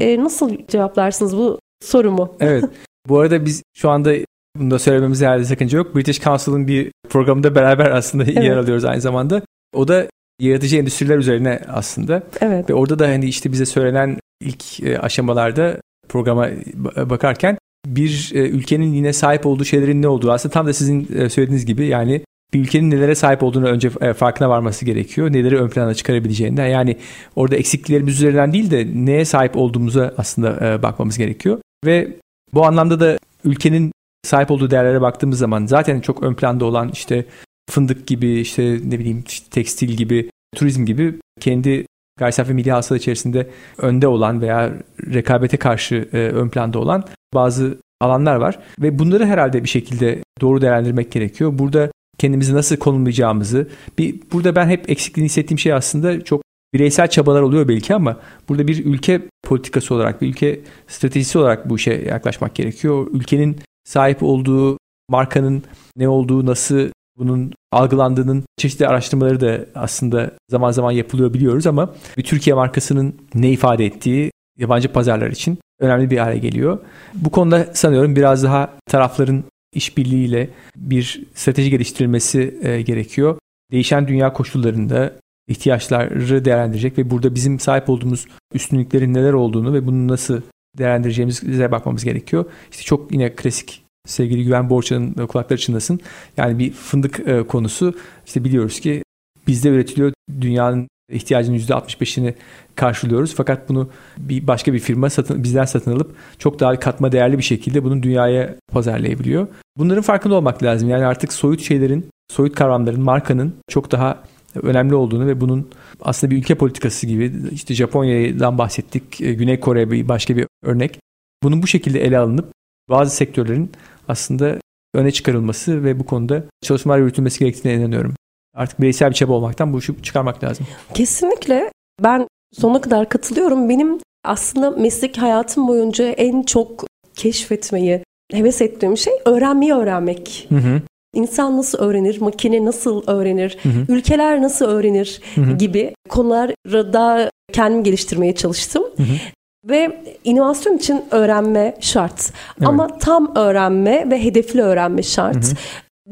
[0.00, 2.34] E, nasıl cevaplarsınız bu sorumu?
[2.40, 2.64] Evet.
[3.08, 4.14] Bu arada biz şu anda
[4.56, 5.96] bunu da söylememize herhalde sakınca yok.
[5.96, 8.44] British Council'ın bir programında beraber aslında evet.
[8.44, 9.42] yer alıyoruz aynı zamanda.
[9.74, 10.06] O da
[10.40, 12.22] yaratıcı endüstriler üzerine aslında.
[12.40, 12.70] Evet.
[12.70, 15.76] Ve orada da hani işte bize söylenen ilk e, aşamalarda
[16.08, 16.48] programa
[16.96, 21.28] bakarken bir e, ülkenin yine sahip olduğu şeylerin ne olduğu aslında tam da sizin e,
[21.28, 22.20] söylediğiniz gibi yani
[22.54, 25.32] bir ülkenin nelere sahip olduğunu önce farkına varması gerekiyor.
[25.32, 26.66] Neleri ön plana çıkarabileceğinden.
[26.66, 26.96] Yani
[27.36, 31.58] orada eksikliklerimiz üzerinden değil de neye sahip olduğumuza aslında bakmamız gerekiyor.
[31.84, 32.08] Ve
[32.54, 33.92] bu anlamda da ülkenin
[34.24, 37.24] sahip olduğu değerlere baktığımız zaman zaten çok ön planda olan işte
[37.70, 41.86] fındık gibi işte ne bileyim işte tekstil gibi turizm gibi kendi
[42.18, 44.72] gayri safi milli hasıla içerisinde önde olan veya
[45.14, 50.60] rekabete karşı e, ön planda olan bazı alanlar var ve bunları herhalde bir şekilde doğru
[50.60, 51.58] değerlendirmek gerekiyor.
[51.58, 56.42] Burada kendimizi nasıl konumlayacağımızı bir burada ben hep eksikliğini hissettiğim şey aslında çok
[56.74, 58.16] bireysel çabalar oluyor belki ama
[58.48, 63.06] burada bir ülke politikası olarak bir ülke stratejisi olarak bu işe yaklaşmak gerekiyor.
[63.12, 64.78] Ülkenin sahip olduğu
[65.08, 65.62] markanın
[65.96, 72.24] ne olduğu, nasıl bunun algılandığının çeşitli araştırmaları da aslında zaman zaman yapılıyor biliyoruz ama bir
[72.24, 76.78] Türkiye markasının ne ifade ettiği yabancı pazarlar için önemli bir hale geliyor.
[77.14, 79.44] Bu konuda sanıyorum biraz daha tarafların
[79.78, 83.38] işbirliğiyle bir strateji geliştirilmesi e, gerekiyor.
[83.72, 85.12] Değişen dünya koşullarında
[85.48, 90.40] ihtiyaçları değerlendirecek ve burada bizim sahip olduğumuz üstünlüklerin neler olduğunu ve bunu nasıl
[90.78, 92.44] değerlendireceğimize bakmamız gerekiyor.
[92.70, 96.00] İşte çok yine klasik sevgili Güven Borça'nın kulakları çınlasın.
[96.36, 97.94] Yani bir fındık e, konusu
[98.26, 99.02] işte biliyoruz ki
[99.46, 102.34] bizde üretiliyor dünyanın ihtiyacının %65'ini
[102.74, 103.34] karşılıyoruz.
[103.34, 107.42] Fakat bunu bir başka bir firma satın, bizden satın alıp çok daha katma değerli bir
[107.42, 109.46] şekilde bunu dünyaya pazarlayabiliyor.
[109.76, 110.88] Bunların farkında olmak lazım.
[110.88, 114.24] Yani artık soyut şeylerin, soyut kavramların, markanın çok daha
[114.62, 115.68] önemli olduğunu ve bunun
[116.00, 120.98] aslında bir ülke politikası gibi işte Japonya'dan bahsettik, e, Güney Kore bir başka bir örnek.
[121.42, 122.52] Bunun bu şekilde ele alınıp
[122.90, 123.72] bazı sektörlerin
[124.08, 124.58] aslında
[124.94, 128.14] öne çıkarılması ve bu konuda çalışmalar yürütülmesi gerektiğine inanıyorum.
[128.58, 130.66] Artık bireysel bir çaba olmaktan bu işi çıkarmak lazım.
[130.94, 131.72] Kesinlikle.
[132.02, 133.68] Ben sonuna kadar katılıyorum.
[133.68, 140.46] Benim aslında meslek hayatım boyunca en çok keşfetmeyi, heves ettiğim şey öğrenmeyi öğrenmek.
[140.48, 140.80] Hı hı.
[141.14, 143.84] İnsan nasıl öğrenir, makine nasıl öğrenir, hı hı.
[143.88, 145.56] ülkeler nasıl öğrenir hı hı.
[145.56, 148.84] gibi konularda daha kendim geliştirmeye çalıştım.
[148.96, 149.16] Hı hı.
[149.64, 152.32] Ve inovasyon için öğrenme şart.
[152.58, 152.68] Evet.
[152.68, 155.46] Ama tam öğrenme ve hedefli öğrenme şart.
[155.46, 155.54] Hı hı.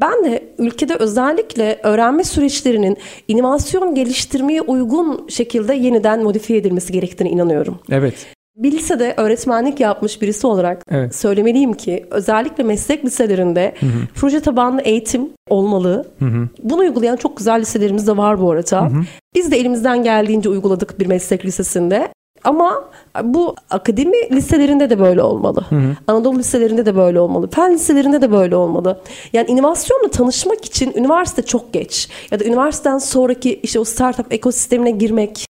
[0.01, 7.79] Ben de ülkede özellikle öğrenme süreçlerinin inovasyon geliştirmeye uygun şekilde yeniden modifiye edilmesi gerektiğine inanıyorum.
[7.91, 8.25] Evet.
[8.55, 11.15] Bir lisede öğretmenlik yapmış birisi olarak evet.
[11.15, 13.99] söylemeliyim ki özellikle meslek liselerinde hı hı.
[14.15, 16.05] proje tabanlı eğitim olmalı.
[16.19, 16.47] Hı hı.
[16.63, 18.81] Bunu uygulayan çok güzel liselerimiz de var bu arada.
[18.81, 19.01] Hı hı.
[19.35, 22.07] Biz de elimizden geldiğince uyguladık bir meslek lisesinde.
[22.43, 22.89] Ama
[23.23, 25.65] bu akademi liselerinde de böyle olmalı.
[25.69, 25.95] Hı hı.
[26.07, 27.49] Anadolu liselerinde de böyle olmalı.
[27.49, 29.01] Fen liselerinde de böyle olmalı.
[29.33, 32.09] Yani inovasyonla tanışmak için üniversite çok geç.
[32.31, 35.47] Ya da üniversiteden sonraki işte o startup ekosistemine girmek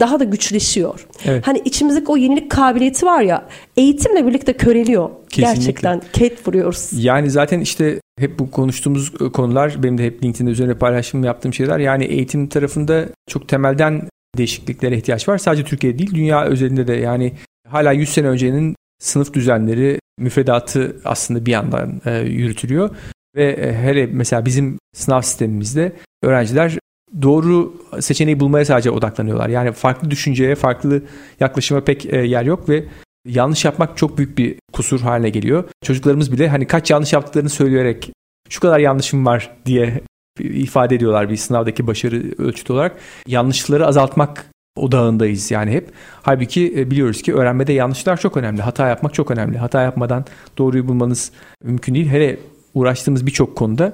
[0.00, 1.06] daha da güçleşiyor.
[1.24, 1.46] Evet.
[1.46, 3.44] Hani içimizdeki o yenilik kabiliyeti var ya
[3.76, 5.10] eğitimle birlikte köreliyor.
[5.28, 5.60] Kesinlikle.
[5.60, 6.90] Gerçekten ket vuruyoruz.
[6.92, 11.78] Yani zaten işte hep bu konuştuğumuz konular benim de hep LinkedIn'de üzerine paylaşım yaptığım şeyler.
[11.78, 14.02] Yani eğitim tarafında çok temelden
[14.38, 15.38] değişikliklere ihtiyaç var.
[15.38, 17.32] Sadece Türkiye değil dünya özelinde de yani
[17.68, 22.90] hala 100 sene öncenin sınıf düzenleri, müfredatı aslında bir yandan e, yürütülüyor.
[23.36, 26.78] Ve e, hele mesela bizim sınav sistemimizde öğrenciler
[27.22, 29.48] doğru seçeneği bulmaya sadece odaklanıyorlar.
[29.48, 31.02] Yani farklı düşünceye, farklı
[31.40, 32.84] yaklaşıma pek e, yer yok ve
[33.28, 35.64] yanlış yapmak çok büyük bir kusur haline geliyor.
[35.84, 38.10] Çocuklarımız bile hani kaç yanlış yaptıklarını söyleyerek
[38.48, 40.00] şu kadar yanlışım var diye
[40.40, 42.96] ifade ediyorlar bir sınavdaki başarı ölçütü olarak.
[43.26, 45.88] Yanlışları azaltmak odağındayız yani hep.
[46.22, 48.62] Halbuki e, biliyoruz ki öğrenmede yanlışlar çok önemli.
[48.62, 49.58] Hata yapmak çok önemli.
[49.58, 50.24] Hata yapmadan
[50.58, 51.32] doğruyu bulmanız
[51.64, 52.08] mümkün değil.
[52.08, 52.38] Hele
[52.74, 53.92] uğraştığımız birçok konuda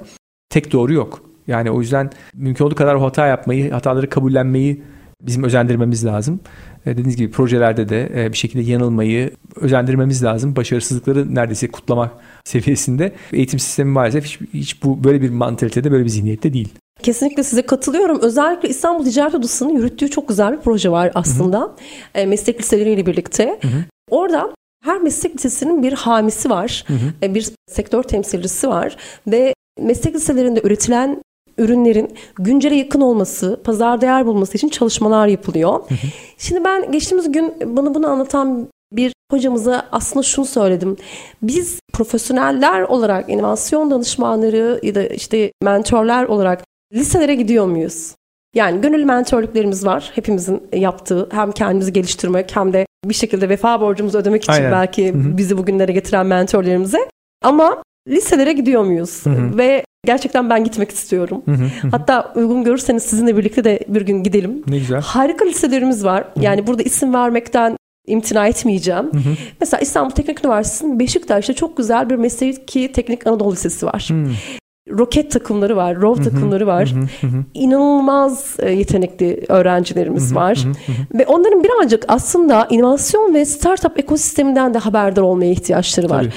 [0.51, 1.23] tek doğru yok.
[1.47, 4.83] Yani o yüzden mümkün olduğu kadar hata yapmayı, hataları kabullenmeyi
[5.23, 6.41] bizim özendirmemiz lazım.
[6.87, 10.57] E, dediğiniz gibi projelerde de e, bir şekilde yanılmayı özendirmemiz lazım.
[10.57, 12.11] Başarısızlıkları neredeyse kutlamak
[12.45, 13.13] seviyesinde.
[13.33, 16.69] Eğitim sistemi maalesef hiç, hiç bu böyle bir mantalitede, böyle bir zihniyette değil.
[17.03, 18.21] Kesinlikle size katılıyorum.
[18.21, 21.75] Özellikle İstanbul Ticaret Odası'nın yürüttüğü çok güzel bir proje var aslında.
[22.15, 22.27] Hı hı.
[22.27, 23.59] meslek liseleriyle birlikte.
[23.63, 23.85] Hı hı.
[24.11, 26.85] Orada her meslek lisesinin bir hamisi var.
[26.87, 26.95] Hı
[27.29, 27.35] hı.
[27.35, 28.97] Bir sektör temsilcisi var.
[29.27, 31.23] Ve meslek liselerinde üretilen
[31.59, 35.73] ürünlerin güncele yakın olması, pazar değer bulması için çalışmalar yapılıyor.
[35.73, 36.09] Hı hı.
[36.39, 40.97] Şimdi ben geçtiğimiz gün bana bunu anlatan bir hocamıza aslında şunu söyledim.
[41.43, 48.15] Biz profesyoneller olarak inovasyon danışmanları ya da işte mentorlar olarak liselere gidiyor muyuz?
[48.55, 50.11] Yani gönüllü mentorluklarımız var.
[50.15, 54.73] Hepimizin yaptığı hem kendimizi geliştirmek hem de bir şekilde vefa borcumuzu ödemek için Aynen.
[54.73, 55.39] belki Hı-hı.
[55.39, 56.99] bizi bugünlere getiren mentorlarımıza.
[57.43, 59.27] Ama liselere gidiyor muyuz?
[59.27, 59.59] Hı-hı.
[59.59, 61.43] Ve gerçekten ben gitmek istiyorum.
[61.91, 64.63] Hatta uygun görürseniz sizinle birlikte de bir gün gidelim.
[64.67, 65.01] Ne güzel.
[65.01, 66.25] Harika liselerimiz var.
[66.41, 69.13] Yani burada isim vermekten imtina etmeyeceğim.
[69.13, 69.35] Hı hı.
[69.61, 74.09] Mesela İstanbul Teknik Üniversitesi'nin Beşiktaş'ta çok güzel bir mesleki teknik Anadolu Lisesi var.
[74.11, 74.31] Hı
[74.91, 76.95] roket takımları var, rov takımları var.
[77.55, 80.67] İnanılmaz e, yetenekli öğrencilerimiz var.
[81.15, 86.23] Ve onların birazcık aslında inovasyon ve startup ekosisteminden de haberdar olmaya ihtiyaçları var.
[86.23, 86.33] Tabii.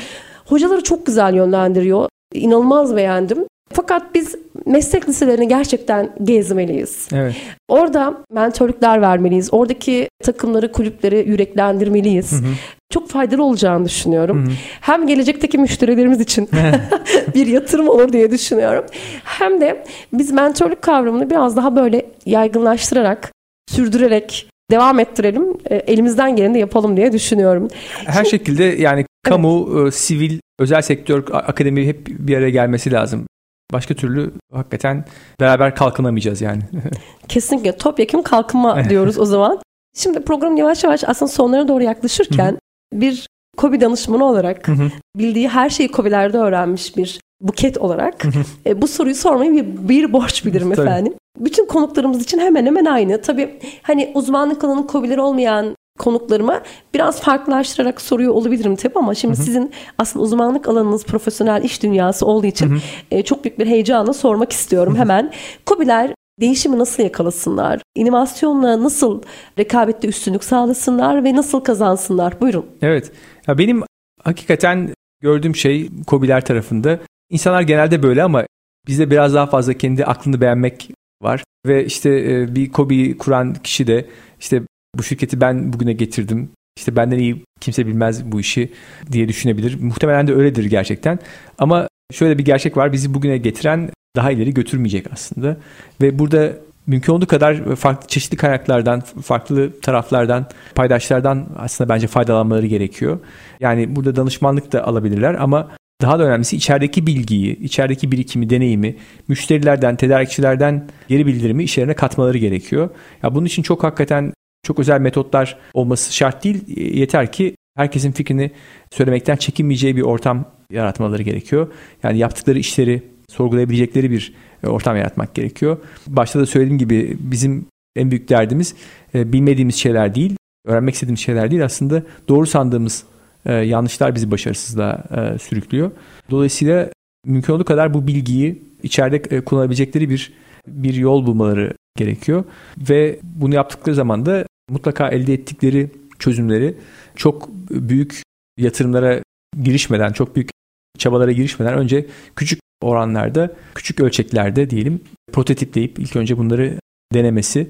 [0.46, 2.10] Hocaları çok güzel yönlendiriyor.
[2.34, 3.46] İnanılmaz beğendim.
[3.74, 7.08] Fakat biz meslek liselerini gerçekten gezmeliyiz.
[7.14, 7.36] Evet.
[7.68, 9.50] Orada mentorluklar vermeliyiz.
[9.52, 12.32] Oradaki takımları, kulüpleri yüreklendirmeliyiz.
[12.32, 12.50] Hı hı.
[12.94, 14.46] Çok faydalı olacağını düşünüyorum.
[14.46, 14.54] Hı hı.
[14.82, 16.50] Hem gelecekteki müşterilerimiz için
[17.36, 18.86] bir yatırım olur diye düşünüyorum.
[19.24, 23.32] Hem de biz mentorluk kavramını biraz daha böyle yaygınlaştırarak,
[23.70, 25.58] sürdürerek devam ettirelim.
[25.66, 27.68] E, elimizden geleni de yapalım diye düşünüyorum.
[28.06, 29.96] Her Şimdi, şekilde yani kamu, evet.
[29.96, 33.26] sivil, özel sektör, akademi hep bir araya gelmesi lazım.
[33.74, 35.06] Başka türlü hakikaten
[35.40, 36.62] beraber kalkınamayacağız yani.
[37.28, 39.60] Kesinlikle topyekun kalkınma diyoruz o zaman.
[39.96, 42.58] Şimdi program yavaş yavaş aslında sonlara doğru yaklaşırken
[42.94, 43.28] bir
[43.58, 44.70] KOBİ danışmanı olarak
[45.16, 48.26] bildiği her şeyi KOBİ'lerde öğrenmiş bir buket olarak
[48.66, 51.14] e, bu soruyu sormayı bir, bir borç bilirim efendim.
[51.40, 53.22] Bütün konuklarımız için hemen hemen aynı.
[53.22, 56.62] Tabii hani uzmanlık alanı KOBİ'leri olmayan konuklarıma
[56.94, 59.46] biraz farklılaştırarak soruyor olabilirim tabii ama şimdi hı hı.
[59.46, 62.80] sizin aslında uzmanlık alanınız profesyonel iş dünyası olduğu için.
[63.12, 65.32] E, çok büyük bir heyecanla sormak istiyorum hemen.
[65.66, 67.82] Kobiler değişimi nasıl yakalasınlar?
[67.96, 69.22] İnovasyonla nasıl
[69.60, 72.42] rekabette üstünlük sağlasınlar ve nasıl kazansınlar?
[72.42, 72.66] Buyurun.
[72.82, 73.12] Evet.
[73.48, 73.84] Ya benim
[74.24, 78.46] hakikaten gördüğüm şey Kobiler tarafında insanlar genelde böyle ama
[78.88, 83.88] bizde biraz daha fazla kendi aklını beğenmek var ve işte e, bir Kobi kuran kişi
[83.88, 84.06] de
[84.40, 84.62] işte
[85.00, 86.50] bu şirketi ben bugüne getirdim.
[86.78, 88.74] İşte benden iyi kimse bilmez bu işi
[89.12, 89.82] diye düşünebilir.
[89.82, 91.20] Muhtemelen de öyledir gerçekten.
[91.58, 92.94] Ama şöyle bir gerçek var.
[92.94, 95.58] Bizi bugüne getiren daha ileri götürmeyecek aslında.
[96.02, 96.54] Ve burada
[96.88, 103.20] mümkün olduğu kadar farklı çeşitli kaynaklardan, farklı taraflardan, paydaşlardan aslında bence faydalanmaları gerekiyor.
[103.60, 108.96] Yani burada danışmanlık da alabilirler ama daha da önemlisi içerideki bilgiyi, içerideki birikimi, deneyimi,
[109.28, 112.90] müşterilerden, tedarikçilerden geri bildirimi işlerine katmaları gerekiyor.
[113.24, 114.34] Ya bunun için çok hakikaten
[114.70, 116.78] çok özel metotlar olması şart değil.
[116.78, 118.52] Yeter ki herkesin fikrini
[118.92, 121.68] söylemekten çekinmeyeceği bir ortam yaratmaları gerekiyor.
[122.04, 125.78] Yani yaptıkları işleri sorgulayabilecekleri bir e, ortam yaratmak gerekiyor.
[126.08, 128.76] Başta da söylediğim gibi bizim en büyük derdimiz
[129.16, 133.04] e, bilmediğimiz şeyler değil, öğrenmek istediğimiz şeyler değil aslında doğru sandığımız
[133.46, 135.04] e, yanlışlar bizi başarısızlığa
[135.42, 135.92] sürüklüyor.
[136.32, 136.90] Dolayısıyla
[137.26, 140.34] mümkün olduğu kadar bu bilgiyi içeride kullanabilecekleri bir
[140.68, 142.44] bir yol bulmaları gerekiyor
[142.90, 146.76] ve bunu yaptıkları zaman da mutlaka elde ettikleri çözümleri
[147.16, 148.22] çok büyük
[148.58, 149.22] yatırımlara
[149.64, 150.50] girişmeden, çok büyük
[150.98, 152.06] çabalara girişmeden önce
[152.36, 155.02] küçük oranlarda, küçük ölçeklerde diyelim
[155.32, 156.80] prototipleyip ilk önce bunları
[157.14, 157.70] denemesi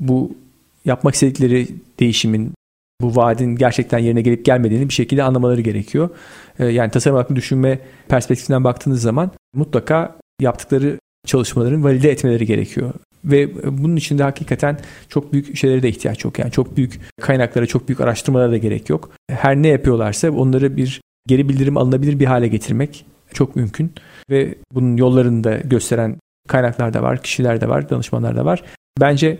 [0.00, 0.36] bu
[0.84, 1.68] yapmak istedikleri
[2.00, 2.52] değişimin
[3.00, 6.10] bu vaadin gerçekten yerine gelip gelmediğini bir şekilde anlamaları gerekiyor.
[6.58, 12.94] Ee, yani tasarım hakkında düşünme perspektifinden baktığınız zaman mutlaka yaptıkları çalışmaların valide etmeleri gerekiyor.
[13.24, 13.50] Ve
[13.82, 14.78] bunun için de hakikaten
[15.08, 16.38] çok büyük şeylere de ihtiyaç yok.
[16.38, 19.10] Yani çok büyük kaynaklara, çok büyük araştırmalara da gerek yok.
[19.30, 23.92] Her ne yapıyorlarsa onları bir geri bildirim alınabilir bir hale getirmek çok mümkün.
[24.30, 26.16] Ve bunun yollarını da gösteren
[26.48, 28.62] kaynaklar da var, kişiler de var, danışmanlar da var.
[29.00, 29.38] Bence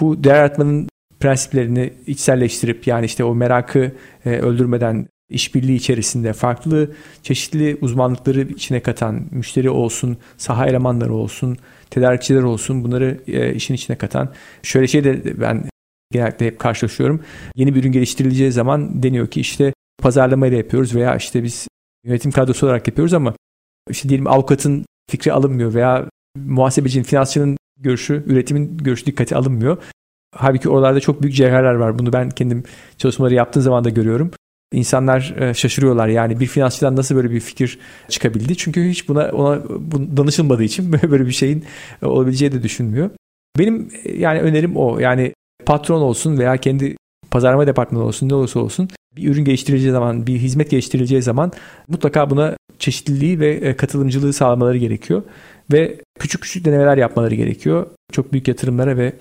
[0.00, 0.88] bu değer yaratmanın
[1.20, 3.92] prensiplerini içselleştirip yani işte o merakı
[4.24, 6.90] e, öldürmeden işbirliği içerisinde farklı
[7.22, 11.58] çeşitli uzmanlıkları içine katan müşteri olsun, saha elemanları olsun,
[11.90, 14.32] tedarikçiler olsun bunları e, işin içine katan.
[14.62, 15.64] Şöyle şey de ben
[16.12, 17.20] genellikle hep karşılaşıyorum.
[17.56, 21.68] Yeni bir ürün geliştirileceği zaman deniyor ki işte pazarlamayla yapıyoruz veya işte biz
[22.04, 23.34] yönetim kadrosu olarak yapıyoruz ama
[23.90, 29.82] işte diyelim avukatın fikri alınmıyor veya muhasebecinin, finansçının görüşü, üretimin görüşü dikkate alınmıyor.
[30.36, 31.98] Halbuki oralarda çok büyük cevherler var.
[31.98, 32.62] Bunu ben kendim
[32.98, 34.30] çalışmaları yaptığım zaman da görüyorum.
[34.72, 38.56] İnsanlar e, şaşırıyorlar yani bir finansçıdan nasıl böyle bir fikir çıkabildi?
[38.56, 39.62] Çünkü hiç buna ona
[40.16, 41.64] danışılmadığı için böyle bir şeyin
[42.02, 43.10] olabileceği de düşünmüyor.
[43.58, 44.98] Benim e, yani önerim o.
[44.98, 45.34] Yani
[45.66, 46.96] patron olsun veya kendi
[47.30, 51.52] pazarlama departmanı olsun ne olursa olsun bir ürün geliştirileceği zaman, bir hizmet geliştirileceği zaman
[51.88, 55.22] mutlaka buna çeşitliliği ve e, katılımcılığı sağlamaları gerekiyor.
[55.72, 57.86] Ve küçük küçük denemeler yapmaları gerekiyor.
[58.12, 59.12] Çok büyük yatırımlara ve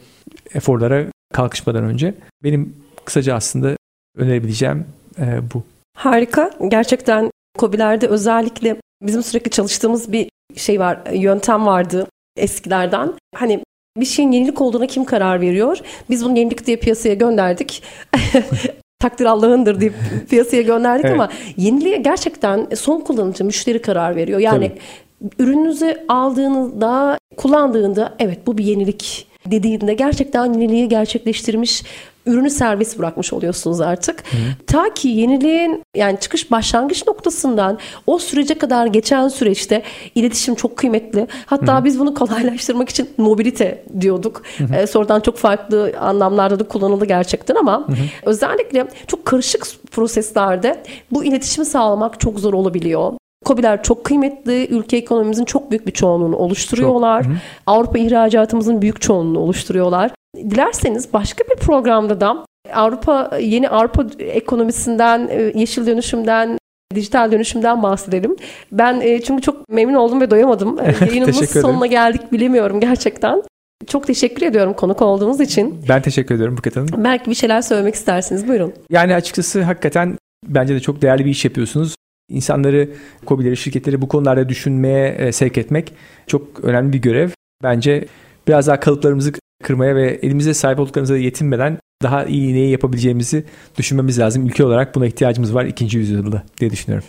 [0.54, 2.16] eforlara kalkışmadan önce.
[2.43, 2.76] Benim
[3.06, 3.78] kısaca aslında
[4.18, 4.86] önerebileceğim
[5.20, 5.63] e, bu.
[5.97, 6.51] Harika.
[6.68, 12.07] Gerçekten COBİ'lerde özellikle bizim sürekli çalıştığımız bir şey var, yöntem vardı
[12.38, 13.13] eskilerden.
[13.36, 13.63] Hani
[13.97, 15.78] bir şeyin yenilik olduğuna kim karar veriyor?
[16.09, 17.84] Biz bunu yenilik diye piyasaya gönderdik.
[18.99, 19.93] Takdir Allah'ındır deyip
[20.30, 21.13] piyasaya gönderdik evet.
[21.13, 24.39] ama yeniliğe gerçekten son kullanıcı müşteri karar veriyor.
[24.39, 25.43] Yani Tabii.
[25.43, 31.84] ürününüzü aldığınızda, kullandığında evet bu bir yenilik dediğinde gerçekten yeniliği gerçekleştirmiş
[32.28, 34.19] ürünü serbest bırakmış oluyorsunuz artık.
[34.19, 34.38] Hı.
[34.67, 39.84] Ta ki yeniliğin yani çıkış başlangıç noktasından o sürece kadar geçen süreçte
[40.15, 41.28] iletişim çok kıymetli.
[41.45, 41.86] Hatta Hı.
[41.86, 44.41] biz bunu kolaylaştırmak için mobilite diyorduk.
[44.57, 44.75] Hı.
[44.75, 47.93] E, sonradan çok farklı anlamlarda da kullanıldı gerçekten ama Hı.
[48.25, 53.13] özellikle çok karışık proseslerde bu iletişimi sağlamak çok zor olabiliyor.
[53.48, 54.68] COBİ'ler çok kıymetli.
[54.68, 57.24] Ülke ekonomimizin çok büyük bir çoğunluğunu oluşturuyorlar.
[57.24, 57.34] Çok.
[57.68, 60.12] Avrupa ihracatımızın büyük çoğunluğunu oluşturuyorlar.
[60.36, 66.58] Dilerseniz başka bir programda da Avrupa yeni Avrupa ekonomisinden, e, yeşil dönüşümden,
[66.95, 68.36] dijital dönüşümden bahsedelim.
[68.72, 70.80] Ben e, çünkü çok memnun oldum ve doyamadım.
[71.02, 73.43] E, yayınımızın sonuna geldik bilemiyorum gerçekten.
[73.88, 75.86] Çok teşekkür ediyorum konuk olduğunuz için.
[75.89, 76.88] Ben teşekkür ediyorum Buket Hanım.
[76.98, 78.48] Belki bir şeyler söylemek istersiniz.
[78.48, 78.74] Buyurun.
[78.89, 81.95] Yani açıkçası hakikaten bence de çok değerli bir iş yapıyorsunuz.
[82.30, 82.89] İnsanları,
[83.28, 85.93] COBİ'leri, şirketleri bu konularda düşünmeye sevk etmek
[86.28, 87.30] çok önemli bir görev.
[87.63, 88.05] Bence
[88.47, 89.32] biraz daha kalıplarımızı
[89.63, 93.43] kırmaya ve elimize sahip olduklarımıza yetinmeden daha iyi neyi yapabileceğimizi
[93.78, 94.45] düşünmemiz lazım.
[94.45, 97.07] Ülke olarak buna ihtiyacımız var ikinci yüzyılda diye düşünüyorum.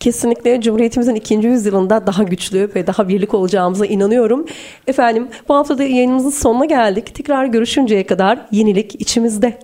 [0.00, 4.46] Kesinlikle Cumhuriyetimizin ikinci yüzyılında daha güçlü ve daha birlik olacağımıza inanıyorum.
[4.86, 7.14] Efendim bu hafta da yayınımızın sonuna geldik.
[7.14, 9.58] Tekrar görüşünceye kadar yenilik içimizde.